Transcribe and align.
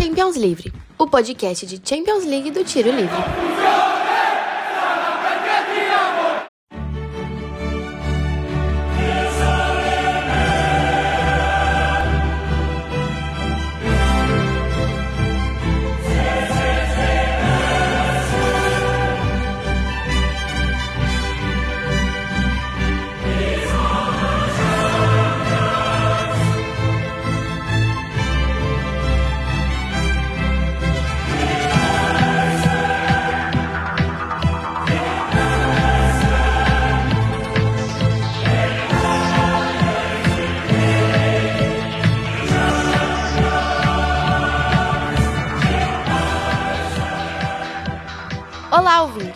Champions 0.00 0.36
Livre, 0.36 0.72
o 0.96 1.08
podcast 1.08 1.66
de 1.66 1.80
Champions 1.84 2.24
League 2.24 2.52
do 2.52 2.62
Tiro 2.62 2.88
Livre. 2.88 3.87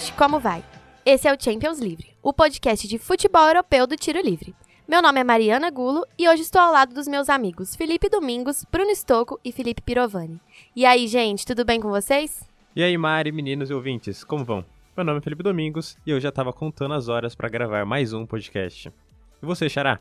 Ouvinte, 0.02 0.12
como 0.14 0.40
vai? 0.40 0.64
Esse 1.06 1.28
é 1.28 1.32
o 1.32 1.40
Champions 1.40 1.78
Livre, 1.78 2.08
o 2.20 2.32
podcast 2.32 2.88
de 2.88 2.98
futebol 2.98 3.46
europeu 3.46 3.86
do 3.86 3.96
Tiro 3.96 4.20
Livre. 4.20 4.52
Meu 4.88 5.00
nome 5.00 5.20
é 5.20 5.24
Mariana 5.24 5.70
Gulo 5.70 6.04
e 6.18 6.28
hoje 6.28 6.42
estou 6.42 6.60
ao 6.60 6.72
lado 6.72 6.92
dos 6.92 7.06
meus 7.06 7.28
amigos 7.28 7.76
Felipe 7.76 8.08
Domingos, 8.08 8.64
Bruno 8.70 8.90
Stocco 8.96 9.38
e 9.44 9.52
Felipe 9.52 9.80
Pirovani. 9.80 10.40
E 10.74 10.84
aí, 10.84 11.06
gente, 11.06 11.46
tudo 11.46 11.64
bem 11.64 11.80
com 11.80 11.88
vocês? 11.88 12.42
E 12.74 12.82
aí, 12.82 12.98
Mari, 12.98 13.30
meninos 13.30 13.70
e 13.70 13.74
ouvintes, 13.74 14.24
como 14.24 14.44
vão? 14.44 14.64
Meu 14.96 15.04
nome 15.04 15.18
é 15.18 15.22
Felipe 15.22 15.42
Domingos 15.44 15.96
e 16.04 16.10
eu 16.10 16.18
já 16.18 16.32
tava 16.32 16.52
contando 16.52 16.94
as 16.94 17.08
horas 17.08 17.36
para 17.36 17.48
gravar 17.48 17.84
mais 17.84 18.12
um 18.12 18.26
podcast. 18.26 18.92
E 19.40 19.46
você, 19.46 19.68
Xará? 19.68 20.00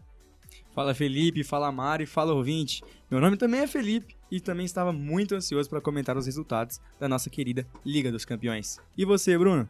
Fala 0.73 0.95
Felipe, 0.95 1.43
fala 1.43 1.71
Mari, 1.71 2.07
fala 2.07 2.33
ouvinte. 2.33 2.81
Meu 3.09 3.21
nome 3.21 3.37
também 3.37 3.59
é 3.59 3.67
Felipe 3.67 4.15
e 4.31 4.39
também 4.39 4.65
estava 4.65 4.91
muito 4.91 5.35
ansioso 5.35 5.69
para 5.69 5.81
comentar 5.81 6.17
os 6.17 6.25
resultados 6.25 6.79
da 6.99 7.07
nossa 7.07 7.29
querida 7.29 7.67
Liga 7.85 8.11
dos 8.11 8.25
Campeões. 8.25 8.79
E 8.97 9.05
você, 9.05 9.37
Bruno? 9.37 9.69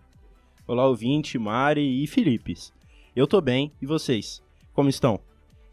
Olá, 0.72 0.88
ouvinte, 0.88 1.38
Mari 1.38 2.02
e 2.02 2.08
Filipes. 2.08 2.72
Eu 3.14 3.28
tô 3.28 3.42
bem, 3.42 3.74
e 3.82 3.86
vocês? 3.86 4.42
Como 4.72 4.88
estão? 4.88 5.20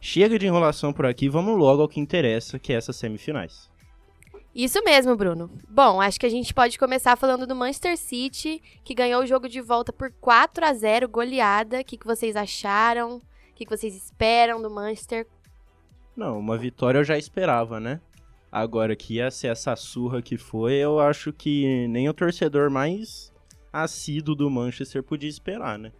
Chega 0.00 0.36
de 0.36 0.44
enrolação 0.48 0.92
por 0.92 1.06
aqui, 1.06 1.28
vamos 1.28 1.56
logo 1.56 1.80
ao 1.80 1.88
que 1.88 2.00
interessa, 2.00 2.58
que 2.58 2.72
é 2.72 2.76
essas 2.76 2.96
semifinais. 2.96 3.70
Isso 4.52 4.82
mesmo, 4.82 5.14
Bruno. 5.14 5.52
Bom, 5.68 6.00
acho 6.00 6.18
que 6.18 6.26
a 6.26 6.28
gente 6.28 6.52
pode 6.52 6.76
começar 6.76 7.14
falando 7.14 7.46
do 7.46 7.54
Manchester 7.54 7.96
City, 7.96 8.60
que 8.82 8.92
ganhou 8.92 9.22
o 9.22 9.26
jogo 9.26 9.48
de 9.48 9.60
volta 9.60 9.92
por 9.92 10.10
4 10.20 10.64
a 10.64 10.74
0 10.74 11.08
goleada. 11.08 11.78
O 11.78 11.84
que, 11.84 11.96
que 11.96 12.04
vocês 12.04 12.34
acharam? 12.34 13.18
O 13.18 13.54
que, 13.54 13.64
que 13.64 13.76
vocês 13.76 13.94
esperam 13.94 14.60
do 14.60 14.68
Manchester? 14.68 15.28
Não, 16.16 16.36
uma 16.40 16.58
vitória 16.58 16.98
eu 16.98 17.04
já 17.04 17.16
esperava, 17.16 17.78
né? 17.78 18.00
Agora 18.50 18.96
que 18.96 19.14
ia 19.14 19.30
ser 19.30 19.46
essa 19.46 19.76
surra 19.76 20.20
que 20.20 20.36
foi, 20.36 20.74
eu 20.74 20.98
acho 20.98 21.32
que 21.32 21.86
nem 21.86 22.08
o 22.08 22.12
torcedor 22.12 22.68
mais 22.68 23.32
assíduo 23.72 24.34
do 24.34 24.50
Manchester 24.50 25.02
podia 25.02 25.28
esperar, 25.28 25.78
né? 25.78 25.92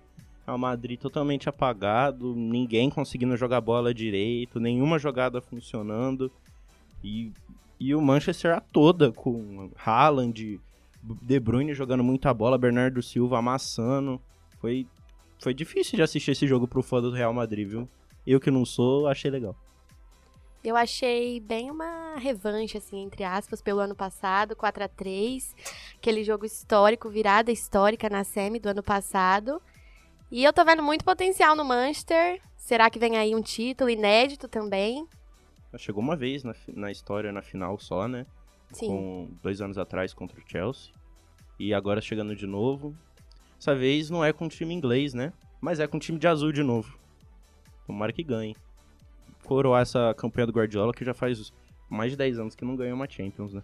O 0.46 0.56
Madrid 0.56 0.98
totalmente 0.98 1.48
apagado, 1.48 2.34
ninguém 2.34 2.88
conseguindo 2.88 3.36
jogar 3.36 3.60
bola 3.60 3.92
direito, 3.92 4.58
nenhuma 4.58 4.98
jogada 4.98 5.42
funcionando. 5.42 6.30
E, 7.04 7.30
e 7.78 7.94
o 7.94 8.00
Manchester 8.00 8.56
a 8.56 8.60
toda, 8.60 9.12
com 9.12 9.70
Haaland, 9.76 10.58
De 11.22 11.40
Bruyne 11.40 11.74
jogando 11.74 12.02
muita 12.02 12.32
bola, 12.32 12.56
Bernardo 12.56 13.02
Silva 13.02 13.38
amassando. 13.38 14.18
Foi, 14.58 14.86
foi 15.38 15.52
difícil 15.52 15.96
de 15.96 16.02
assistir 16.02 16.30
esse 16.30 16.46
jogo 16.46 16.66
pro 16.66 16.82
fã 16.82 17.02
do 17.02 17.10
Real 17.10 17.34
Madrid, 17.34 17.68
viu? 17.68 17.88
Eu 18.26 18.40
que 18.40 18.50
não 18.50 18.64
sou, 18.64 19.06
achei 19.06 19.30
legal. 19.30 19.54
Eu 20.62 20.76
achei 20.76 21.38
bem 21.38 21.70
uma 21.70 22.16
revanche, 22.16 22.78
assim, 22.78 22.98
entre 22.98 23.22
aspas, 23.22 23.62
pelo 23.62 23.78
ano 23.78 23.94
passado, 23.94 24.56
4 24.56 24.84
a 24.84 24.88
3 24.88 25.54
aquele 25.96 26.24
jogo 26.24 26.44
histórico, 26.44 27.08
virada 27.08 27.52
histórica 27.52 28.08
na 28.08 28.24
semi 28.24 28.58
do 28.58 28.68
ano 28.68 28.82
passado. 28.82 29.62
E 30.30 30.42
eu 30.44 30.52
tô 30.52 30.64
vendo 30.64 30.82
muito 30.82 31.04
potencial 31.04 31.54
no 31.54 31.64
Manchester. 31.64 32.40
Será 32.56 32.90
que 32.90 32.98
vem 32.98 33.16
aí 33.16 33.34
um 33.34 33.40
título 33.40 33.88
inédito 33.88 34.48
também? 34.48 35.06
Chegou 35.76 36.02
uma 36.02 36.16
vez 36.16 36.42
na, 36.42 36.54
na 36.74 36.90
história, 36.90 37.32
na 37.32 37.40
final 37.40 37.78
só, 37.78 38.08
né? 38.08 38.26
Sim. 38.72 38.88
Com 38.88 39.30
dois 39.42 39.60
anos 39.60 39.78
atrás 39.78 40.12
contra 40.12 40.38
o 40.38 40.42
Chelsea. 40.46 40.92
E 41.58 41.72
agora 41.72 42.00
chegando 42.00 42.34
de 42.34 42.46
novo. 42.46 42.96
Dessa 43.56 43.74
vez 43.74 44.10
não 44.10 44.24
é 44.24 44.32
com 44.32 44.46
o 44.46 44.48
time 44.48 44.74
inglês, 44.74 45.14
né? 45.14 45.32
Mas 45.60 45.80
é 45.80 45.86
com 45.86 45.96
o 45.96 46.00
time 46.00 46.18
de 46.18 46.26
azul 46.26 46.52
de 46.52 46.62
novo. 46.62 46.98
Tomara 47.86 48.12
que 48.12 48.22
ganhe 48.22 48.54
coroar 49.48 49.80
essa 49.80 50.14
campanha 50.14 50.46
do 50.46 50.52
Guardiola, 50.52 50.92
que 50.92 51.02
já 51.02 51.14
faz 51.14 51.52
mais 51.88 52.10
de 52.10 52.18
10 52.18 52.38
anos 52.38 52.54
que 52.54 52.66
não 52.66 52.76
ganha 52.76 52.94
uma 52.94 53.08
Champions, 53.08 53.54
né? 53.54 53.62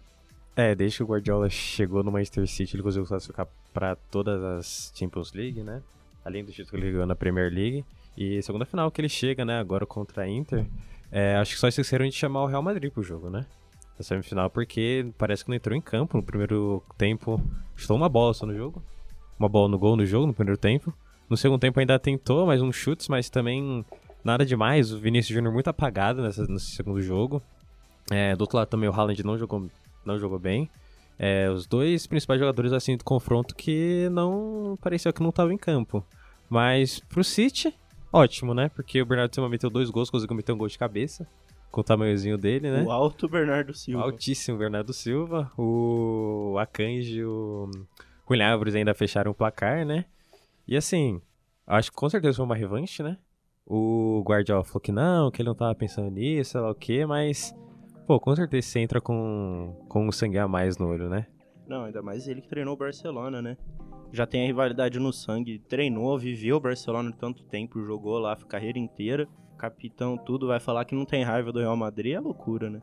É, 0.55 0.73
desde 0.73 0.97
que 0.97 1.03
o 1.03 1.05
Guardiola 1.05 1.47
chegou 1.47 2.03
no 2.03 2.11
Manchester 2.11 2.47
City, 2.47 2.75
ele 2.75 2.81
conseguiu 2.81 3.05
classificar 3.05 3.47
para 3.71 3.95
todas 3.95 4.41
as 4.41 4.91
Champions 4.95 5.31
League, 5.33 5.61
né? 5.61 5.83
Além 6.23 6.43
do 6.43 6.51
título 6.51 6.69
que 6.69 6.85
ele 6.87 6.91
ganhou 6.93 7.05
na 7.05 7.15
Premier 7.15 7.53
League. 7.53 7.85
E 8.17 8.41
segunda 8.41 8.65
final 8.65 8.89
que 8.89 8.99
ele 8.99 9.09
chega, 9.09 9.45
né, 9.45 9.59
agora 9.59 9.85
contra 9.85 10.23
a 10.23 10.27
Inter, 10.27 10.65
é, 11.11 11.35
acho 11.35 11.53
que 11.53 11.59
só 11.59 11.67
esqueceram 11.67 12.07
de 12.07 12.13
chamar 12.13 12.43
o 12.43 12.47
Real 12.47 12.63
Madrid 12.63 12.91
pro 12.91 13.03
jogo, 13.03 13.29
né? 13.29 13.45
Na 13.99 14.03
semifinal, 14.03 14.49
porque 14.49 15.05
parece 15.17 15.43
que 15.43 15.49
não 15.49 15.55
entrou 15.55 15.77
em 15.77 15.81
campo 15.81 16.17
no 16.17 16.23
primeiro 16.23 16.81
tempo. 16.97 17.39
Estou 17.75 17.95
uma 17.95 18.09
bola 18.09 18.33
só 18.33 18.45
no 18.45 18.55
jogo. 18.55 18.81
Uma 19.37 19.49
bola 19.49 19.67
no 19.67 19.77
gol 19.77 19.95
no 19.95 20.05
jogo, 20.05 20.25
no 20.25 20.33
primeiro 20.33 20.59
tempo. 20.59 20.93
No 21.29 21.37
segundo 21.37 21.59
tempo 21.59 21.79
ainda 21.79 21.99
tentou 21.99 22.45
mais 22.45 22.61
uns 22.61 22.75
chutes, 22.75 23.07
mas 23.07 23.29
também 23.29 23.85
Nada 24.25 24.43
demais, 24.43 24.91
o 24.91 24.97
Vinícius 24.97 25.35
Júnior 25.35 25.53
muito 25.53 25.67
apagado 25.67 26.23
nessa, 26.23 26.47
nesse 26.47 26.71
segundo 26.71 26.99
jogo. 26.99 27.43
É, 28.09 28.35
do 28.35 28.41
outro 28.41 28.57
lado 28.57 28.67
também 28.67 28.89
o 28.89 28.91
Haaland 28.91 29.23
não 29.23 29.37
jogou, 29.37 29.69
não 30.03 30.17
jogou 30.17 30.39
bem. 30.39 30.67
É, 31.19 31.47
os 31.47 31.67
dois 31.67 32.07
principais 32.07 32.39
jogadores 32.39 32.73
assim 32.73 32.97
do 32.97 33.03
confronto 33.03 33.53
que 33.55 34.09
não 34.11 34.79
parecia 34.81 35.13
que 35.13 35.21
não 35.21 35.29
estavam 35.29 35.51
em 35.51 35.57
campo. 35.57 36.03
Mas 36.49 36.99
pro 36.99 37.23
City, 37.23 37.71
ótimo, 38.11 38.55
né? 38.55 38.67
Porque 38.69 38.99
o 38.99 39.05
Bernardo 39.05 39.35
Silva 39.35 39.47
meteu 39.47 39.69
dois 39.69 39.91
gols, 39.91 40.09
conseguiu 40.09 40.35
meter 40.35 40.53
um 40.53 40.57
gol 40.57 40.67
de 40.67 40.77
cabeça. 40.79 41.27
Com 41.69 41.81
o 41.81 41.83
tamanhozinho 41.83 42.37
dele, 42.37 42.71
né? 42.71 42.81
O 42.81 42.91
alto 42.91 43.27
Bernardo 43.27 43.75
Silva. 43.75 43.99
O 43.99 44.03
altíssimo 44.05 44.57
Bernardo 44.57 44.91
Silva. 44.91 45.51
O 45.55 46.57
Akanji 46.57 47.19
e 47.19 47.25
o 47.25 47.69
Álvares 48.43 48.73
ainda 48.73 48.95
fecharam 48.95 49.31
o 49.31 49.35
placar, 49.35 49.85
né? 49.85 50.05
E 50.67 50.75
assim, 50.75 51.21
acho 51.67 51.91
que 51.91 51.97
com 51.97 52.09
certeza 52.09 52.37
foi 52.37 52.45
uma 52.45 52.55
revanche, 52.55 53.03
né? 53.03 53.17
O 53.65 54.21
Guardiola 54.23 54.63
falou 54.63 54.79
que 54.79 54.91
não, 54.91 55.31
que 55.31 55.41
ele 55.41 55.49
não 55.49 55.55
tava 55.55 55.73
pensando 55.73 56.11
nisso, 56.11 56.51
sei 56.51 56.61
lá 56.61 56.69
o 56.69 56.75
quê, 56.75 57.05
mas. 57.05 57.55
Pô, 58.05 58.19
com 58.19 58.35
certeza 58.35 58.67
você 58.67 58.79
entra 58.79 59.01
com, 59.01 59.75
com 59.89 60.07
um 60.07 60.11
sangue 60.11 60.37
a 60.37 60.47
mais 60.47 60.77
no 60.77 60.87
olho, 60.87 61.09
né? 61.09 61.25
Não, 61.67 61.85
ainda 61.85 62.03
mais 62.03 62.27
ele 62.27 62.41
que 62.41 62.47
treinou 62.47 62.75
o 62.75 62.77
Barcelona, 62.77 63.41
né? 63.41 63.57
Já 64.11 64.27
tem 64.27 64.43
a 64.43 64.45
rivalidade 64.45 64.99
no 64.99 65.11
sangue, 65.11 65.57
treinou, 65.57 66.17
viveu 66.19 66.57
o 66.57 66.59
Barcelona 66.59 67.11
tanto 67.11 67.43
tempo, 67.43 67.83
jogou 67.83 68.19
lá 68.19 68.33
a 68.33 68.35
carreira 68.35 68.77
inteira, 68.77 69.27
capitão, 69.57 70.15
tudo, 70.15 70.47
vai 70.47 70.59
falar 70.59 70.85
que 70.85 70.93
não 70.93 71.05
tem 71.05 71.23
raiva 71.23 71.51
do 71.51 71.59
Real 71.59 71.75
Madrid, 71.75 72.13
é 72.13 72.19
loucura, 72.19 72.69
né? 72.69 72.81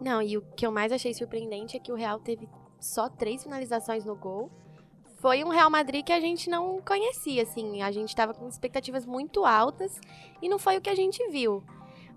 Não, 0.00 0.22
e 0.22 0.38
o 0.38 0.42
que 0.42 0.64
eu 0.64 0.70
mais 0.70 0.92
achei 0.92 1.12
surpreendente 1.12 1.76
é 1.76 1.80
que 1.80 1.90
o 1.90 1.96
Real 1.96 2.20
teve 2.20 2.48
só 2.78 3.08
três 3.08 3.42
finalizações 3.42 4.04
no 4.04 4.14
gol 4.14 4.48
foi 5.20 5.44
um 5.44 5.50
Real 5.50 5.70
Madrid 5.70 6.04
que 6.04 6.12
a 6.12 6.20
gente 6.20 6.48
não 6.48 6.80
conhecia, 6.80 7.42
assim. 7.42 7.82
A 7.82 7.92
gente 7.92 8.08
estava 8.08 8.32
com 8.32 8.48
expectativas 8.48 9.04
muito 9.04 9.44
altas 9.44 10.00
e 10.40 10.48
não 10.48 10.58
foi 10.58 10.78
o 10.78 10.80
que 10.80 10.88
a 10.88 10.94
gente 10.94 11.22
viu. 11.28 11.62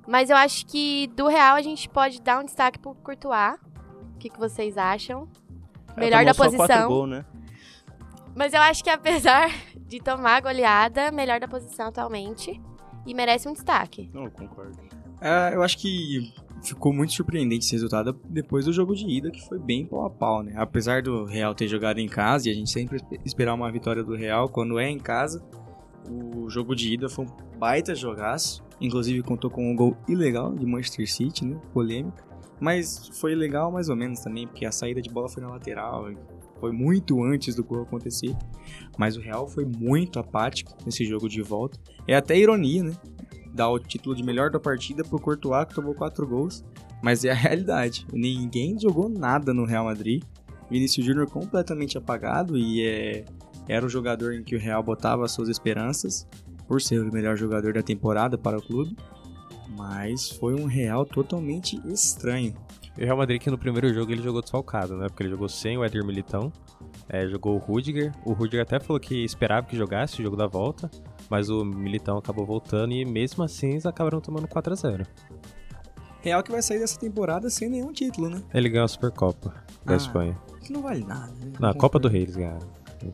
Mas 0.07 0.29
eu 0.29 0.37
acho 0.37 0.65
que 0.65 1.07
do 1.07 1.27
Real 1.27 1.55
a 1.55 1.61
gente 1.61 1.89
pode 1.89 2.21
dar 2.21 2.39
um 2.39 2.45
destaque 2.45 2.79
pro 2.79 2.95
Courtois. 2.95 3.59
O 4.15 4.17
que, 4.19 4.29
que 4.29 4.39
vocês 4.39 4.77
acham? 4.77 5.27
Melhor 5.97 6.23
da 6.23 6.33
posição. 6.33 6.87
Gol, 6.87 7.07
né? 7.07 7.25
Mas 8.33 8.53
eu 8.53 8.61
acho 8.61 8.81
que 8.81 8.89
apesar 8.89 9.51
de 9.85 9.99
tomar 9.99 10.37
a 10.37 10.39
goleada, 10.39 11.11
melhor 11.11 11.41
da 11.41 11.47
posição 11.47 11.87
atualmente. 11.87 12.59
E 13.05 13.13
merece 13.13 13.49
um 13.49 13.53
destaque. 13.53 14.09
Não, 14.13 14.23
eu 14.23 14.31
concordo. 14.31 14.79
É, 15.19 15.53
eu 15.53 15.61
acho 15.61 15.77
que 15.77 16.33
ficou 16.63 16.93
muito 16.93 17.13
surpreendente 17.13 17.65
esse 17.65 17.73
resultado 17.73 18.19
depois 18.27 18.65
do 18.65 18.73
jogo 18.73 18.95
de 18.95 19.05
ida, 19.05 19.29
que 19.29 19.45
foi 19.47 19.59
bem 19.59 19.85
pau 19.85 20.05
a 20.05 20.09
pau, 20.09 20.41
né? 20.41 20.53
Apesar 20.55 21.01
do 21.01 21.25
Real 21.25 21.53
ter 21.53 21.67
jogado 21.67 21.99
em 21.99 22.07
casa, 22.07 22.47
e 22.47 22.51
a 22.51 22.55
gente 22.55 22.71
sempre 22.71 22.99
esperar 23.25 23.53
uma 23.53 23.71
vitória 23.71 24.03
do 24.03 24.15
Real 24.15 24.49
quando 24.49 24.79
é 24.79 24.89
em 24.89 24.99
casa, 24.99 25.43
o 26.09 26.49
jogo 26.49 26.75
de 26.75 26.93
ida 26.93 27.09
foi 27.09 27.25
um 27.25 27.57
baita 27.57 27.93
jogaço. 27.93 28.63
Inclusive 28.81 29.21
contou 29.21 29.49
com 29.49 29.71
um 29.71 29.75
gol 29.75 29.95
ilegal 30.07 30.53
de 30.53 30.65
Manchester 30.65 31.09
City, 31.09 31.45
né? 31.45 31.59
Polêmica. 31.73 32.23
Mas 32.59 33.09
foi 33.19 33.35
legal 33.35 33.71
mais 33.71 33.89
ou 33.89 33.95
menos 33.95 34.19
também, 34.19 34.47
porque 34.47 34.65
a 34.65 34.71
saída 34.71 35.01
de 35.01 35.09
bola 35.09 35.29
foi 35.29 35.43
na 35.43 35.49
lateral, 35.49 36.09
foi 36.59 36.71
muito 36.71 37.21
antes 37.21 37.55
do 37.55 37.63
gol 37.63 37.81
acontecer. 37.81 38.35
Mas 38.97 39.17
o 39.17 39.21
Real 39.21 39.47
foi 39.47 39.65
muito 39.65 40.19
apático 40.19 40.73
nesse 40.85 41.05
jogo 41.05 41.27
de 41.27 41.41
volta. 41.41 41.77
É 42.07 42.15
até 42.15 42.37
ironia, 42.37 42.83
né? 42.83 42.93
Dar 43.53 43.69
o 43.69 43.79
título 43.79 44.15
de 44.15 44.23
melhor 44.23 44.49
da 44.49 44.59
partida 44.59 45.03
pro 45.03 45.19
Courtois, 45.19 45.67
que 45.67 45.75
tomou 45.75 45.93
quatro 45.93 46.27
gols, 46.27 46.63
Mas 47.01 47.23
é 47.23 47.31
a 47.31 47.35
realidade. 47.35 48.05
Ninguém 48.11 48.79
jogou 48.79 49.07
nada 49.07 49.53
no 49.53 49.65
Real 49.65 49.85
Madrid. 49.85 50.23
Vinícius 50.69 51.05
Júnior 51.05 51.29
completamente 51.29 51.97
apagado 51.97 52.57
e 52.57 52.81
é, 52.83 53.25
era 53.67 53.85
o 53.85 53.89
jogador 53.89 54.33
em 54.33 54.43
que 54.43 54.55
o 54.55 54.59
Real 54.59 54.81
botava 54.81 55.27
suas 55.27 55.49
esperanças 55.49 56.27
por 56.67 56.81
ser 56.81 56.99
o 56.99 57.13
melhor 57.13 57.37
jogador 57.37 57.73
da 57.73 57.83
temporada 57.83 58.37
para 58.37 58.57
o 58.57 58.61
clube. 58.61 58.95
Mas 59.77 60.29
foi 60.29 60.55
um 60.55 60.65
Real 60.65 61.05
totalmente 61.05 61.79
estranho. 61.85 62.55
O 62.97 63.01
Real 63.01 63.17
Madrid 63.17 63.41
que 63.41 63.51
no 63.51 63.57
primeiro 63.57 63.93
jogo 63.93 64.11
ele 64.11 64.21
jogou 64.21 64.41
desfalcado, 64.41 64.95
né? 64.97 65.07
Porque 65.07 65.23
ele 65.23 65.31
jogou 65.31 65.49
sem 65.49 65.77
o 65.77 65.83
Éder 65.83 66.05
Militão, 66.05 66.51
é, 67.09 67.27
jogou 67.27 67.55
o 67.55 67.57
Rudiger. 67.57 68.11
O 68.25 68.33
Rudiger 68.33 68.61
até 68.63 68.79
falou 68.79 68.99
que 68.99 69.23
esperava 69.23 69.67
que 69.67 69.75
jogasse 69.77 70.19
o 70.19 70.23
jogo 70.23 70.35
da 70.35 70.47
volta, 70.47 70.89
mas 71.29 71.49
o 71.49 71.63
Militão 71.65 72.17
acabou 72.17 72.45
voltando 72.45 72.93
e 72.93 73.05
mesmo 73.05 73.43
assim 73.43 73.71
eles 73.71 73.85
acabaram 73.85 74.19
tomando 74.21 74.47
4 74.47 74.73
a 74.73 74.75
0 74.75 75.05
Real 76.21 76.41
que 76.41 76.51
vai 76.51 76.61
sair 76.61 76.79
dessa 76.79 76.97
temporada 76.97 77.49
sem 77.49 77.69
nenhum 77.69 77.91
título, 77.91 78.29
né? 78.29 78.41
Ele 78.53 78.69
ganhou 78.69 78.85
a 78.85 78.87
Supercopa 78.87 79.53
da 79.85 79.93
Ah. 79.93 79.97
Espanha. 79.97 80.39
Que 80.61 80.71
não 80.71 80.81
vale 80.81 81.03
nada, 81.03 81.33
né? 81.43 81.51
Na 81.59 81.73
Copa 81.73 81.99
do 81.99 82.07
Rei 82.07 82.21
eles 82.23 82.35
ganharam. 82.35 82.65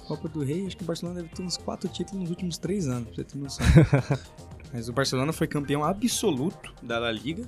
Copa 0.07 0.27
do 0.29 0.43
Rei, 0.43 0.67
acho 0.67 0.77
que 0.77 0.83
o 0.83 0.85
Barcelona 0.85 1.19
deve 1.23 1.33
ter 1.33 1.41
uns 1.41 1.57
4 1.57 1.89
títulos 1.89 2.21
nos 2.21 2.29
últimos 2.29 2.59
3 2.59 2.87
anos, 2.87 3.05
pra 3.07 3.15
você 3.15 3.23
ter 3.23 3.37
noção. 3.39 3.65
Mas 4.71 4.87
o 4.87 4.93
Barcelona 4.93 5.33
foi 5.33 5.47
campeão 5.47 5.83
absoluto 5.83 6.71
da 6.83 6.99
La 6.99 7.11
Liga. 7.11 7.43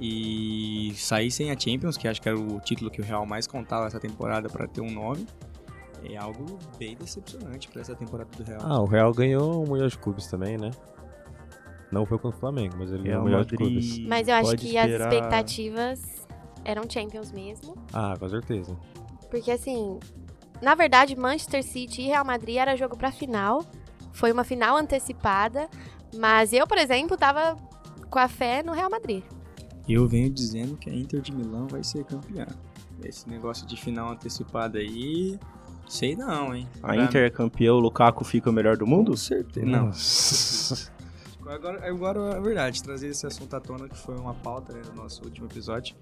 E 0.00 0.92
sair 0.96 1.30
sem 1.30 1.50
a 1.50 1.58
Champions, 1.58 1.96
que 1.98 2.08
acho 2.08 2.22
que 2.22 2.28
era 2.28 2.38
o 2.38 2.58
título 2.60 2.90
que 2.90 3.00
o 3.00 3.04
Real 3.04 3.26
mais 3.26 3.46
contava 3.46 3.86
essa 3.86 4.00
temporada 4.00 4.48
pra 4.48 4.66
ter 4.66 4.80
um 4.80 4.90
nome, 4.90 5.26
é 6.02 6.16
algo 6.16 6.58
bem 6.78 6.96
decepcionante 6.96 7.68
pra 7.68 7.82
essa 7.82 7.94
temporada 7.94 8.30
do 8.34 8.42
Real. 8.42 8.60
Ah, 8.64 8.80
o 8.80 8.86
Real 8.86 9.12
ganhou 9.12 9.62
o 9.62 9.68
Mundial 9.68 9.88
de 9.88 9.98
Clubes 9.98 10.26
também, 10.26 10.56
né? 10.56 10.70
Não 11.92 12.06
foi 12.06 12.18
contra 12.18 12.36
o 12.38 12.40
Flamengo, 12.40 12.76
mas 12.78 12.90
ele 12.90 13.02
ganhou 13.02 13.20
o 13.20 13.24
Mundial 13.24 13.44
de 13.44 13.56
Clubes. 13.56 13.98
Mas 14.06 14.26
eu 14.28 14.34
acho 14.34 14.50
pode 14.50 14.66
que 14.66 14.78
as 14.78 14.86
esperar- 14.86 15.12
expectativas 15.12 16.00
eram 16.64 16.82
Champions 16.88 17.30
mesmo. 17.32 17.74
Ah, 17.92 18.14
com 18.18 18.28
certeza. 18.28 18.74
Porque 19.30 19.50
assim, 19.50 19.98
na 20.62 20.74
verdade, 20.74 21.14
Manchester 21.16 21.62
City 21.62 22.02
e 22.02 22.06
Real 22.06 22.24
Madrid 22.24 22.56
era 22.56 22.74
jogo 22.76 22.96
pra 22.96 23.12
final. 23.12 23.64
Foi 24.12 24.32
uma 24.32 24.44
final 24.44 24.76
antecipada. 24.76 25.68
Mas 26.16 26.52
eu, 26.52 26.66
por 26.66 26.78
exemplo, 26.78 27.16
tava 27.16 27.56
com 28.08 28.18
a 28.18 28.28
fé 28.28 28.62
no 28.62 28.72
Real 28.72 28.88
Madrid. 28.90 29.22
Eu 29.88 30.06
venho 30.06 30.30
dizendo 30.30 30.76
que 30.76 30.88
a 30.88 30.94
Inter 30.94 31.20
de 31.20 31.32
Milão 31.32 31.66
vai 31.68 31.82
ser 31.82 32.04
campeã. 32.04 32.46
Esse 33.04 33.28
negócio 33.28 33.66
de 33.66 33.76
final 33.80 34.10
antecipada 34.12 34.78
aí, 34.78 35.38
sei 35.88 36.14
não, 36.14 36.54
hein? 36.54 36.68
A 36.82 36.88
Pra- 36.88 36.96
Inter 37.04 37.24
é 37.26 37.30
campeão, 37.30 37.76
o 37.76 37.80
Lukaku 37.80 38.24
fica 38.24 38.50
o 38.50 38.52
melhor 38.52 38.76
do 38.76 38.86
mundo? 38.86 39.12
Com 39.12 39.16
certeza. 39.16 39.66
Não. 39.66 39.90
Agora, 41.50 41.84
agora 41.88 42.20
é 42.36 42.40
verdade, 42.40 42.80
trazer 42.80 43.08
esse 43.08 43.26
assunto 43.26 43.56
à 43.56 43.60
tona 43.60 43.88
que 43.88 43.96
foi 43.98 44.16
uma 44.16 44.34
pauta 44.34 44.72
né, 44.72 44.82
no 44.94 45.02
nosso 45.02 45.24
último 45.24 45.46
episódio, 45.48 45.96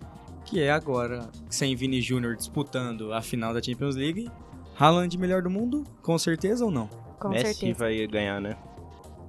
que 0.44 0.60
é 0.60 0.70
agora, 0.70 1.30
sem 1.48 1.74
Vini 1.74 2.02
Júnior 2.02 2.36
disputando 2.36 3.14
a 3.14 3.22
final 3.22 3.54
da 3.54 3.62
Champions 3.62 3.96
League, 3.96 4.30
Haaland 4.78 5.16
melhor 5.16 5.40
do 5.40 5.48
mundo, 5.48 5.84
com 6.02 6.18
certeza 6.18 6.66
ou 6.66 6.70
não? 6.70 6.86
Com 7.18 7.30
Messi 7.30 7.54
certeza. 7.54 7.78
vai 7.78 8.06
ganhar, 8.06 8.42
né? 8.42 8.58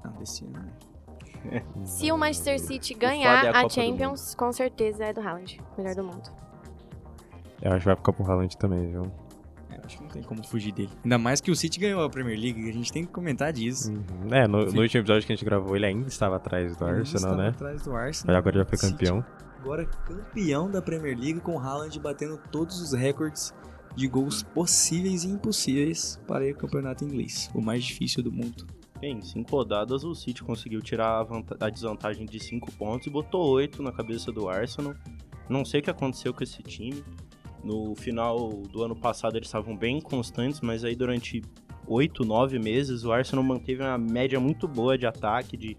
Não, 0.03 0.11
desse 0.13 0.43
ano. 0.43 0.69
Se 1.83 2.11
o 2.11 2.17
Manchester 2.17 2.59
City 2.59 2.93
foda 2.93 3.05
é 3.05 3.09
ganhar 3.09 3.55
a 3.55 3.65
a, 3.65 3.69
Champions, 3.69 4.35
com 4.35 4.51
certeza 4.51 5.05
é 5.05 5.13
do 5.13 5.21
Haaland. 5.21 5.59
Melhor 5.77 5.95
do 5.95 6.03
mundo. 6.03 6.29
Eu 7.61 7.71
acho 7.71 7.79
que 7.79 7.85
vai 7.85 7.95
ficar 7.95 8.13
pro 8.13 8.25
Haaland 8.25 8.57
também, 8.57 8.87
viu? 8.87 9.11
É, 9.69 9.79
acho 9.85 9.97
que 9.97 10.03
não 10.03 10.09
tem 10.09 10.23
como 10.23 10.45
fugir 10.45 10.71
dele. 10.71 10.91
Ainda 11.03 11.17
mais 11.17 11.41
que 11.41 11.51
o 11.51 11.55
City 11.55 11.79
ganhou 11.79 12.03
a 12.03 12.09
Premier 12.09 12.39
League, 12.39 12.69
a 12.69 12.73
gente 12.73 12.91
tem 12.91 13.05
que 13.05 13.11
comentar 13.11 13.51
disso. 13.51 13.91
Uhum. 13.91 14.33
É, 14.33 14.47
no, 14.47 14.65
no 14.65 14.81
último 14.81 15.01
episódio 15.01 15.25
que 15.25 15.33
a 15.33 15.35
gente 15.35 15.45
gravou, 15.45 15.75
ele 15.75 15.85
ainda 15.85 16.07
estava 16.07 16.37
atrás 16.37 16.75
do 16.77 16.85
Ele 16.85 16.99
Arsenal, 16.99 17.31
estava 17.31 17.35
né? 17.35 17.49
Atrás 17.49 17.81
do 17.81 17.95
Arsenal. 17.95 18.27
Mas 18.27 18.35
agora 18.35 18.57
já 18.59 18.65
foi 18.65 18.77
City 18.77 18.91
campeão. 18.91 19.25
Agora 19.59 19.85
campeão 19.85 20.71
da 20.71 20.81
Premier 20.81 21.17
League 21.17 21.41
com 21.41 21.55
o 21.55 21.59
Haaland 21.59 21.99
batendo 21.99 22.39
todos 22.49 22.81
os 22.81 22.93
recordes 22.93 23.53
de 23.95 24.07
gols 24.07 24.41
possíveis 24.41 25.25
e 25.25 25.27
impossíveis 25.27 26.19
para 26.25 26.45
o 26.45 26.55
campeonato 26.55 27.03
inglês, 27.03 27.49
o 27.53 27.61
mais 27.61 27.83
difícil 27.83 28.23
do 28.23 28.31
mundo. 28.31 28.65
Em 29.01 29.21
cinco 29.21 29.55
rodadas, 29.55 30.03
o 30.03 30.13
City 30.13 30.43
conseguiu 30.43 30.81
tirar 30.81 31.25
a, 31.25 31.65
a 31.65 31.69
desvantagem 31.69 32.25
de 32.25 32.39
cinco 32.39 32.69
pontos 32.73 33.07
e 33.07 33.09
botou 33.09 33.47
oito 33.51 33.81
na 33.81 33.93
cabeça 33.93 34.31
do 34.31 34.49
Arsenal. 34.49 34.93
Não 35.47 35.63
sei 35.63 35.79
o 35.79 35.83
que 35.83 35.89
aconteceu 35.89 36.33
com 36.33 36.43
esse 36.43 36.61
time. 36.61 37.03
No 37.63 37.95
final 37.95 38.61
do 38.71 38.83
ano 38.83 38.95
passado, 38.95 39.37
eles 39.37 39.47
estavam 39.47 39.75
bem 39.75 40.01
constantes, 40.01 40.61
mas 40.61 40.83
aí 40.83 40.95
durante 40.95 41.41
oito, 41.87 42.25
nove 42.25 42.59
meses, 42.59 43.03
o 43.03 43.11
Arsenal 43.11 43.43
manteve 43.43 43.81
uma 43.81 43.97
média 43.97 44.39
muito 44.39 44.67
boa 44.67 44.97
de 44.97 45.05
ataque, 45.05 45.57
de, 45.57 45.77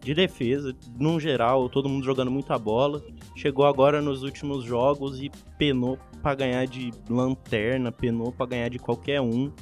de 0.00 0.14
defesa. 0.14 0.74
Num 0.98 1.18
geral, 1.18 1.68
todo 1.68 1.88
mundo 1.88 2.04
jogando 2.04 2.30
muita 2.30 2.56
bola. 2.58 3.02
Chegou 3.36 3.66
agora 3.66 4.00
nos 4.00 4.22
últimos 4.22 4.64
jogos 4.64 5.20
e 5.20 5.30
penou 5.58 5.98
pra 6.22 6.34
ganhar 6.34 6.66
de 6.66 6.92
lanterna, 7.10 7.90
penou 7.92 8.32
pra 8.32 8.46
ganhar 8.46 8.68
de 8.68 8.78
qualquer 8.78 9.20
um. 9.20 9.52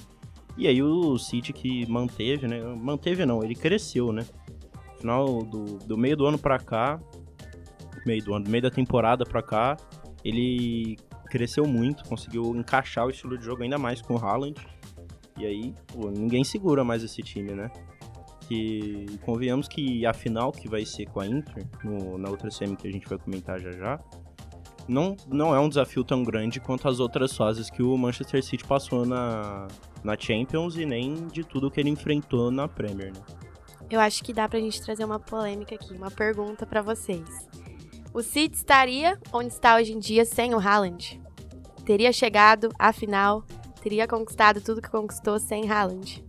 E 0.57 0.67
aí 0.67 0.83
o 0.83 1.17
City 1.19 1.53
que 1.53 1.87
manteve, 1.91 2.47
né? 2.47 2.61
Manteve 2.77 3.25
não, 3.25 3.43
ele 3.43 3.55
cresceu, 3.55 4.13
né? 4.13 4.25
Final 4.99 5.43
do, 5.43 5.79
do 5.79 5.97
meio 5.99 6.17
do 6.17 6.27
ano 6.27 6.39
pra 6.39 6.59
cá, 6.59 7.01
meio 8.07 8.23
do 8.23 8.35
ano, 8.35 8.49
meio 8.49 8.63
da 8.63 8.71
temporada 8.71 9.25
pra 9.25 9.43
cá, 9.43 9.77
ele 10.25 10.97
cresceu 11.31 11.67
muito, 11.67 12.05
conseguiu 12.05 12.55
encaixar 12.55 13.07
o 13.07 13.11
estilo 13.11 13.39
de 13.39 13.45
jogo 13.45 13.63
ainda 13.63 13.79
mais 13.79 14.01
com 14.03 14.15
o 14.15 14.19
Haaland. 14.19 14.55
E 15.39 15.47
aí, 15.47 15.75
pô, 15.89 16.11
ninguém 16.11 16.45
segura 16.45 16.85
mais 16.85 17.03
esse 17.03 17.23
time, 17.23 17.53
né? 17.53 17.71
Que 18.47 19.07
convenhamos 19.25 19.67
que 19.67 20.05
a 20.05 20.13
final 20.13 20.53
que 20.53 20.69
vai 20.69 20.85
ser 20.85 21.07
com 21.07 21.21
a 21.21 21.27
Inter, 21.27 21.67
no- 21.83 22.19
na 22.19 22.29
outra 22.29 22.51
semi 22.51 22.77
que 22.77 22.87
a 22.87 22.93
gente 22.93 23.09
vai 23.09 23.19
comentar 23.19 23.59
já 23.59 23.73
já, 23.73 23.99
não, 24.87 25.17
não 25.27 25.55
é 25.55 25.59
um 25.61 25.69
desafio 25.69 26.05
tão 26.05 26.23
grande 26.23 26.61
quanto 26.61 26.87
as 26.89 27.01
outras 27.01 27.35
fases 27.37 27.71
que 27.71 27.83
o 27.83 27.97
Manchester 27.97 28.45
City 28.45 28.65
passou 28.65 29.07
na, 29.07 29.67
na 30.05 30.17
Champions 30.19 30.77
e 30.77 30.85
nem 30.87 31.27
de 31.29 31.45
tudo 31.45 31.71
que 31.71 31.81
ele 31.81 31.91
enfrentou 31.91 32.51
na 32.51 32.67
Premier, 32.69 33.13
né? 33.13 33.21
Eu 33.91 34.01
acho 34.01 34.23
que 34.25 34.33
dá 34.33 34.49
pra 34.49 34.59
gente 34.59 34.81
trazer 34.83 35.05
uma 35.05 35.19
polêmica 35.21 35.75
aqui, 35.75 35.93
uma 35.95 36.11
pergunta 36.11 36.65
pra 36.67 36.81
vocês. 36.83 37.49
O 38.15 38.23
City 38.23 38.57
estaria 38.57 39.19
onde 39.33 39.49
está 39.53 39.77
hoje 39.77 39.93
em 39.93 39.99
dia 39.99 40.25
sem 40.25 40.55
o 40.55 40.59
Haaland? 40.59 41.21
Teria 41.85 42.13
chegado 42.13 42.71
à 42.79 42.93
final? 42.93 43.45
Teria 43.83 44.07
conquistado 44.07 44.61
tudo 44.61 44.81
que 44.81 44.89
conquistou 44.91 45.39
sem 45.39 45.69
Haaland? 45.71 46.25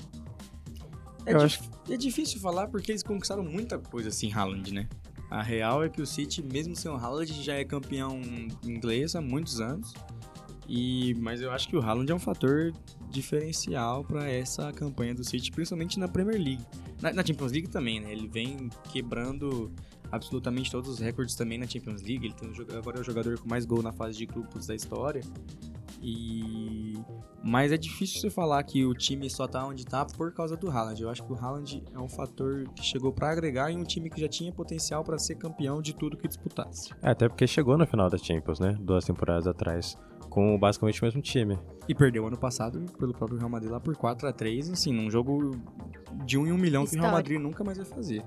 É, 1.25 1.33
Eu 1.33 1.45
dif- 1.47 1.69
é 1.89 1.97
difícil 1.97 2.39
falar 2.41 2.67
porque 2.67 2.91
eles 2.91 3.03
conquistaram 3.03 3.43
muita 3.43 3.77
coisa 3.79 4.09
assim, 4.09 4.31
Haaland, 4.31 4.73
né? 4.73 4.89
A 5.29 5.41
real 5.41 5.83
é 5.83 5.89
que 5.89 6.01
o 6.01 6.05
City, 6.05 6.41
mesmo 6.43 6.75
sem 6.75 6.91
o 6.91 6.95
Haaland, 6.95 7.31
já 7.41 7.53
é 7.55 7.63
campeão 7.63 8.19
inglês 8.63 9.15
há 9.15 9.21
muitos 9.21 9.59
anos. 9.61 9.93
E, 10.67 11.13
mas 11.15 11.41
eu 11.41 11.51
acho 11.51 11.67
que 11.67 11.75
o 11.75 11.81
Haaland 11.81 12.11
é 12.11 12.15
um 12.15 12.19
fator 12.19 12.73
diferencial 13.09 14.03
para 14.03 14.29
essa 14.29 14.71
campanha 14.71 15.13
do 15.13 15.23
City, 15.23 15.51
principalmente 15.51 15.99
na 15.99 16.07
Premier 16.07 16.41
League. 16.41 16.65
Na, 17.01 17.11
na 17.11 17.25
Champions 17.25 17.51
League 17.51 17.69
também, 17.69 17.99
né? 17.99 18.11
Ele 18.11 18.27
vem 18.27 18.69
quebrando 18.91 19.71
absolutamente 20.11 20.71
todos 20.71 20.89
os 20.89 20.99
recordes 20.99 21.35
também 21.35 21.57
na 21.57 21.67
Champions 21.67 22.01
League. 22.01 22.25
Ele 22.25 22.33
tem 22.33 22.51
agora 22.77 22.97
é 22.97 23.01
o 23.01 23.03
jogador 23.03 23.37
com 23.39 23.49
mais 23.49 23.65
gol 23.65 23.81
na 23.81 23.91
fase 23.91 24.17
de 24.17 24.25
grupos 24.25 24.67
da 24.67 24.75
história. 24.75 25.21
E 26.01 26.93
mas 27.43 27.73
é 27.73 27.77
difícil 27.77 28.21
você 28.21 28.29
falar 28.29 28.63
que 28.63 28.85
o 28.85 28.93
time 28.93 29.29
só 29.29 29.47
tá 29.47 29.65
onde 29.65 29.85
tá 29.85 30.05
por 30.05 30.31
causa 30.33 30.55
do 30.55 30.69
Haaland. 30.69 31.01
Eu 31.01 31.09
acho 31.09 31.23
que 31.23 31.33
o 31.33 31.35
Haaland 31.35 31.83
é 31.93 31.99
um 31.99 32.07
fator 32.07 32.69
que 32.73 32.83
chegou 32.83 33.11
pra 33.11 33.31
agregar 33.31 33.69
em 33.69 33.77
um 33.77 33.83
time 33.83 34.09
que 34.09 34.21
já 34.21 34.29
tinha 34.29 34.51
potencial 34.51 35.03
pra 35.03 35.17
ser 35.17 35.35
campeão 35.35 35.81
de 35.81 35.93
tudo 35.93 36.15
que 36.15 36.27
disputasse. 36.27 36.91
É, 37.01 37.09
até 37.09 37.27
porque 37.27 37.45
chegou 37.45 37.77
na 37.77 37.85
final 37.85 38.09
da 38.09 38.17
Champions, 38.17 38.59
né? 38.59 38.77
Duas 38.79 39.03
temporadas 39.03 39.45
atrás. 39.45 39.97
Com 40.33 40.57
basicamente 40.57 40.99
o 40.99 41.05
mesmo 41.05 41.21
time. 41.21 41.59
E 41.87 41.93
perdeu 41.93 42.25
ano 42.25 42.37
passado 42.37 42.83
pelo 42.97 43.13
próprio 43.13 43.37
Real 43.37 43.49
Madrid 43.51 43.71
lá 43.71 43.79
por 43.79 43.95
4 43.95 44.27
a 44.27 44.33
3 44.33 44.71
assim, 44.71 44.91
num 44.91 45.07
jogo 45.07 45.51
de 46.25 46.39
um 46.39 46.47
em 46.47 46.51
um 46.51 46.57
milhão 46.57 46.85
que 46.85 46.95
o 46.95 46.99
Real 46.99 47.05
Histórico. 47.05 47.11
Madrid 47.11 47.39
nunca 47.39 47.63
mais 47.63 47.77
vai 47.77 47.85
fazer. 47.85 48.25